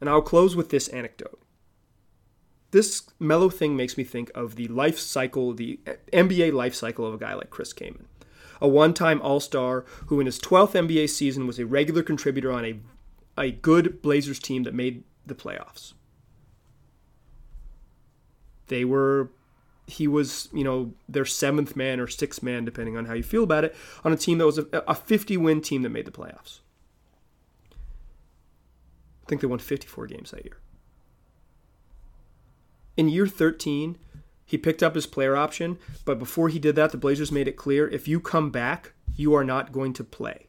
And 0.00 0.10
I'll 0.10 0.22
close 0.22 0.54
with 0.54 0.70
this 0.70 0.88
anecdote. 0.88 1.40
This 2.70 3.02
Melo 3.18 3.48
thing 3.50 3.76
makes 3.76 3.96
me 3.96 4.04
think 4.04 4.30
of 4.34 4.56
the 4.56 4.68
life 4.68 4.98
cycle, 4.98 5.52
the 5.52 5.80
NBA 6.12 6.52
life 6.52 6.74
cycle 6.74 7.06
of 7.06 7.14
a 7.14 7.18
guy 7.18 7.34
like 7.34 7.50
Chris 7.50 7.72
Kaman 7.72 8.06
a 8.62 8.68
one 8.68 8.94
time 8.94 9.20
All 9.20 9.40
Star 9.40 9.84
who, 10.06 10.20
in 10.20 10.26
his 10.26 10.38
12th 10.38 10.72
NBA 10.72 11.10
season, 11.10 11.46
was 11.46 11.58
a 11.58 11.66
regular 11.66 12.02
contributor 12.02 12.52
on 12.52 12.64
a, 12.64 12.78
a 13.36 13.50
good 13.50 14.00
Blazers 14.00 14.38
team 14.38 14.62
that 14.62 14.72
made 14.72 15.02
the 15.26 15.34
playoffs. 15.34 15.92
They 18.68 18.84
were, 18.84 19.32
he 19.92 20.08
was, 20.08 20.48
you 20.52 20.64
know, 20.64 20.92
their 21.08 21.24
seventh 21.24 21.76
man 21.76 22.00
or 22.00 22.06
sixth 22.06 22.42
man, 22.42 22.64
depending 22.64 22.96
on 22.96 23.04
how 23.04 23.14
you 23.14 23.22
feel 23.22 23.44
about 23.44 23.64
it, 23.64 23.76
on 24.04 24.12
a 24.12 24.16
team 24.16 24.38
that 24.38 24.46
was 24.46 24.58
a, 24.58 24.66
a 24.88 24.94
50 24.94 25.36
win 25.36 25.60
team 25.60 25.82
that 25.82 25.90
made 25.90 26.06
the 26.06 26.10
playoffs. 26.10 26.60
I 27.72 29.28
think 29.28 29.40
they 29.40 29.46
won 29.46 29.58
54 29.58 30.06
games 30.06 30.30
that 30.32 30.44
year. 30.44 30.58
In 32.96 33.08
year 33.08 33.26
13, 33.26 33.98
he 34.44 34.58
picked 34.58 34.82
up 34.82 34.94
his 34.94 35.06
player 35.06 35.36
option, 35.36 35.78
but 36.04 36.18
before 36.18 36.48
he 36.48 36.58
did 36.58 36.76
that, 36.76 36.90
the 36.90 36.98
Blazers 36.98 37.32
made 37.32 37.48
it 37.48 37.56
clear 37.56 37.88
if 37.88 38.06
you 38.08 38.20
come 38.20 38.50
back, 38.50 38.92
you 39.16 39.34
are 39.34 39.44
not 39.44 39.72
going 39.72 39.92
to 39.94 40.04
play. 40.04 40.48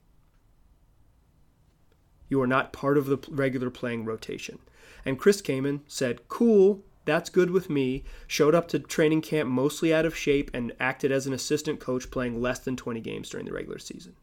You 2.28 2.42
are 2.42 2.48
not 2.48 2.74
part 2.74 2.98
of 2.98 3.06
the 3.06 3.20
regular 3.30 3.70
playing 3.70 4.06
rotation. 4.06 4.60
And 5.06 5.20
Chris 5.20 5.42
Kaman 5.42 5.82
said, 5.88 6.28
Cool, 6.28 6.82
that's 7.06 7.30
good 7.30 7.52
with 7.52 7.70
me. 7.70 8.04
Showed 8.28 8.56
up 8.56 8.68
to 8.70 8.80
training 8.80 9.22
camp 9.22 9.50
mostly 9.50 9.94
out 9.94 10.06
of 10.06 10.16
shape 10.16 10.52
and 10.54 10.74
acted 10.80 11.12
as 11.12 11.28
an 11.28 11.34
assistant 11.34 11.80
coach 11.80 12.10
playing 12.12 12.42
less 12.42 12.60
than 12.60 12.76
20 12.76 13.02
games 13.02 13.30
during 13.30 13.46
the 13.46 13.54
regular 13.54 13.80
season. 13.80 14.16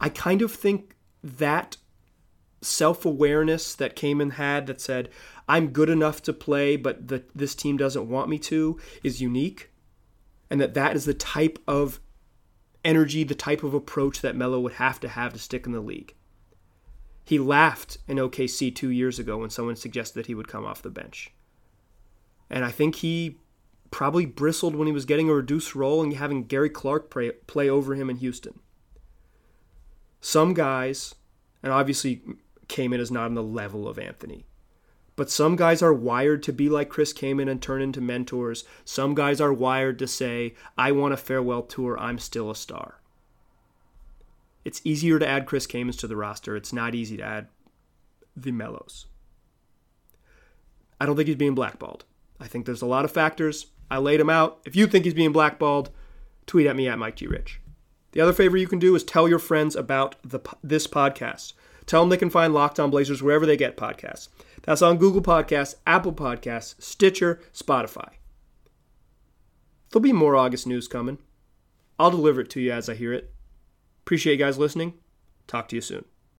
I 0.00 0.08
kind 0.08 0.42
of 0.42 0.52
think 0.52 0.96
that 1.22 1.76
self 2.62 3.04
awareness 3.04 3.74
that 3.74 3.96
Kaman 3.96 4.30
had 4.30 4.66
that 4.66 4.80
said, 4.80 5.10
I'm 5.48 5.68
good 5.68 5.88
enough 5.88 6.22
to 6.22 6.32
play, 6.32 6.76
but 6.76 7.08
the, 7.08 7.24
this 7.34 7.54
team 7.54 7.76
doesn't 7.76 8.08
want 8.08 8.28
me 8.28 8.38
to, 8.40 8.78
is 9.02 9.22
unique. 9.22 9.70
And 10.50 10.60
that 10.60 10.74
that 10.74 10.96
is 10.96 11.04
the 11.04 11.14
type 11.14 11.58
of 11.66 12.00
energy, 12.84 13.24
the 13.24 13.34
type 13.34 13.62
of 13.62 13.74
approach 13.74 14.20
that 14.20 14.36
Melo 14.36 14.60
would 14.60 14.74
have 14.74 15.00
to 15.00 15.08
have 15.08 15.32
to 15.32 15.38
stick 15.38 15.66
in 15.66 15.72
the 15.72 15.80
league. 15.80 16.14
He 17.24 17.38
laughed 17.38 17.98
in 18.06 18.18
OKC 18.18 18.74
two 18.74 18.90
years 18.90 19.18
ago 19.18 19.38
when 19.38 19.50
someone 19.50 19.76
suggested 19.76 20.14
that 20.18 20.26
he 20.26 20.34
would 20.34 20.48
come 20.48 20.66
off 20.66 20.82
the 20.82 20.90
bench. 20.90 21.32
And 22.50 22.64
I 22.64 22.70
think 22.70 22.96
he 22.96 23.38
probably 23.90 24.26
bristled 24.26 24.76
when 24.76 24.86
he 24.86 24.92
was 24.92 25.06
getting 25.06 25.30
a 25.30 25.34
reduced 25.34 25.74
role 25.74 26.02
and 26.02 26.12
having 26.14 26.44
Gary 26.44 26.68
Clark 26.68 27.10
play, 27.10 27.30
play 27.46 27.70
over 27.70 27.94
him 27.94 28.10
in 28.10 28.16
Houston. 28.16 28.60
Some 30.20 30.52
guys, 30.52 31.14
and 31.62 31.72
obviously 31.72 32.22
Kaman 32.68 33.00
is 33.00 33.10
not 33.10 33.26
on 33.26 33.34
the 33.34 33.42
level 33.42 33.88
of 33.88 33.98
Anthony. 33.98 34.46
But 35.16 35.30
some 35.30 35.54
guys 35.54 35.80
are 35.80 35.94
wired 35.94 36.42
to 36.42 36.52
be 36.52 36.68
like 36.68 36.88
Chris 36.88 37.12
Kaman 37.12 37.48
and 37.48 37.62
turn 37.62 37.80
into 37.80 38.00
mentors. 38.00 38.64
Some 38.84 39.14
guys 39.14 39.40
are 39.40 39.52
wired 39.52 39.98
to 40.00 40.08
say, 40.08 40.54
I 40.76 40.90
want 40.92 41.14
a 41.14 41.16
farewell 41.16 41.62
tour, 41.62 41.98
I'm 41.98 42.18
still 42.18 42.50
a 42.50 42.56
star. 42.56 43.00
It's 44.64 44.80
easier 44.84 45.18
to 45.18 45.28
add 45.28 45.46
Chris 45.46 45.66
Kamans 45.66 45.98
to 45.98 46.06
the 46.06 46.16
roster. 46.16 46.56
It's 46.56 46.72
not 46.72 46.94
easy 46.94 47.16
to 47.18 47.22
add 47.22 47.48
the 48.36 48.52
Melos. 48.52 49.06
I 51.00 51.06
don't 51.06 51.16
think 51.16 51.28
he's 51.28 51.36
being 51.36 51.54
blackballed. 51.54 52.04
I 52.40 52.46
think 52.46 52.64
there's 52.64 52.82
a 52.82 52.86
lot 52.86 53.04
of 53.04 53.12
factors. 53.12 53.66
I 53.90 53.98
laid 53.98 54.20
them 54.20 54.30
out. 54.30 54.60
If 54.64 54.74
you 54.74 54.86
think 54.86 55.04
he's 55.04 55.14
being 55.14 55.32
blackballed, 55.32 55.90
tweet 56.46 56.66
at 56.66 56.76
me 56.76 56.88
at 56.88 56.98
Mike 56.98 57.16
G. 57.16 57.26
Rich. 57.26 57.60
The 58.12 58.20
other 58.20 58.32
favor 58.32 58.56
you 58.56 58.68
can 58.68 58.78
do 58.78 58.94
is 58.94 59.04
tell 59.04 59.28
your 59.28 59.38
friends 59.38 59.76
about 59.76 60.16
the, 60.22 60.40
this 60.62 60.86
podcast. 60.86 61.52
Tell 61.86 62.00
them 62.00 62.08
they 62.08 62.16
can 62.16 62.30
find 62.30 62.54
Locked 62.54 62.80
On 62.80 62.90
Blazers 62.90 63.22
wherever 63.22 63.44
they 63.44 63.56
get 63.56 63.76
podcasts. 63.76 64.28
That's 64.62 64.82
on 64.82 64.96
Google 64.96 65.20
Podcasts, 65.20 65.74
Apple 65.86 66.12
Podcasts, 66.12 66.80
Stitcher, 66.80 67.40
Spotify. 67.52 68.10
There'll 69.90 70.02
be 70.02 70.12
more 70.12 70.36
August 70.36 70.66
news 70.66 70.88
coming. 70.88 71.18
I'll 71.98 72.10
deliver 72.10 72.40
it 72.40 72.50
to 72.50 72.60
you 72.60 72.72
as 72.72 72.88
I 72.88 72.94
hear 72.94 73.12
it. 73.12 73.33
Appreciate 74.04 74.34
you 74.34 74.44
guys 74.44 74.58
listening. 74.58 74.94
Talk 75.46 75.66
to 75.68 75.76
you 75.76 75.80
soon. 75.80 76.04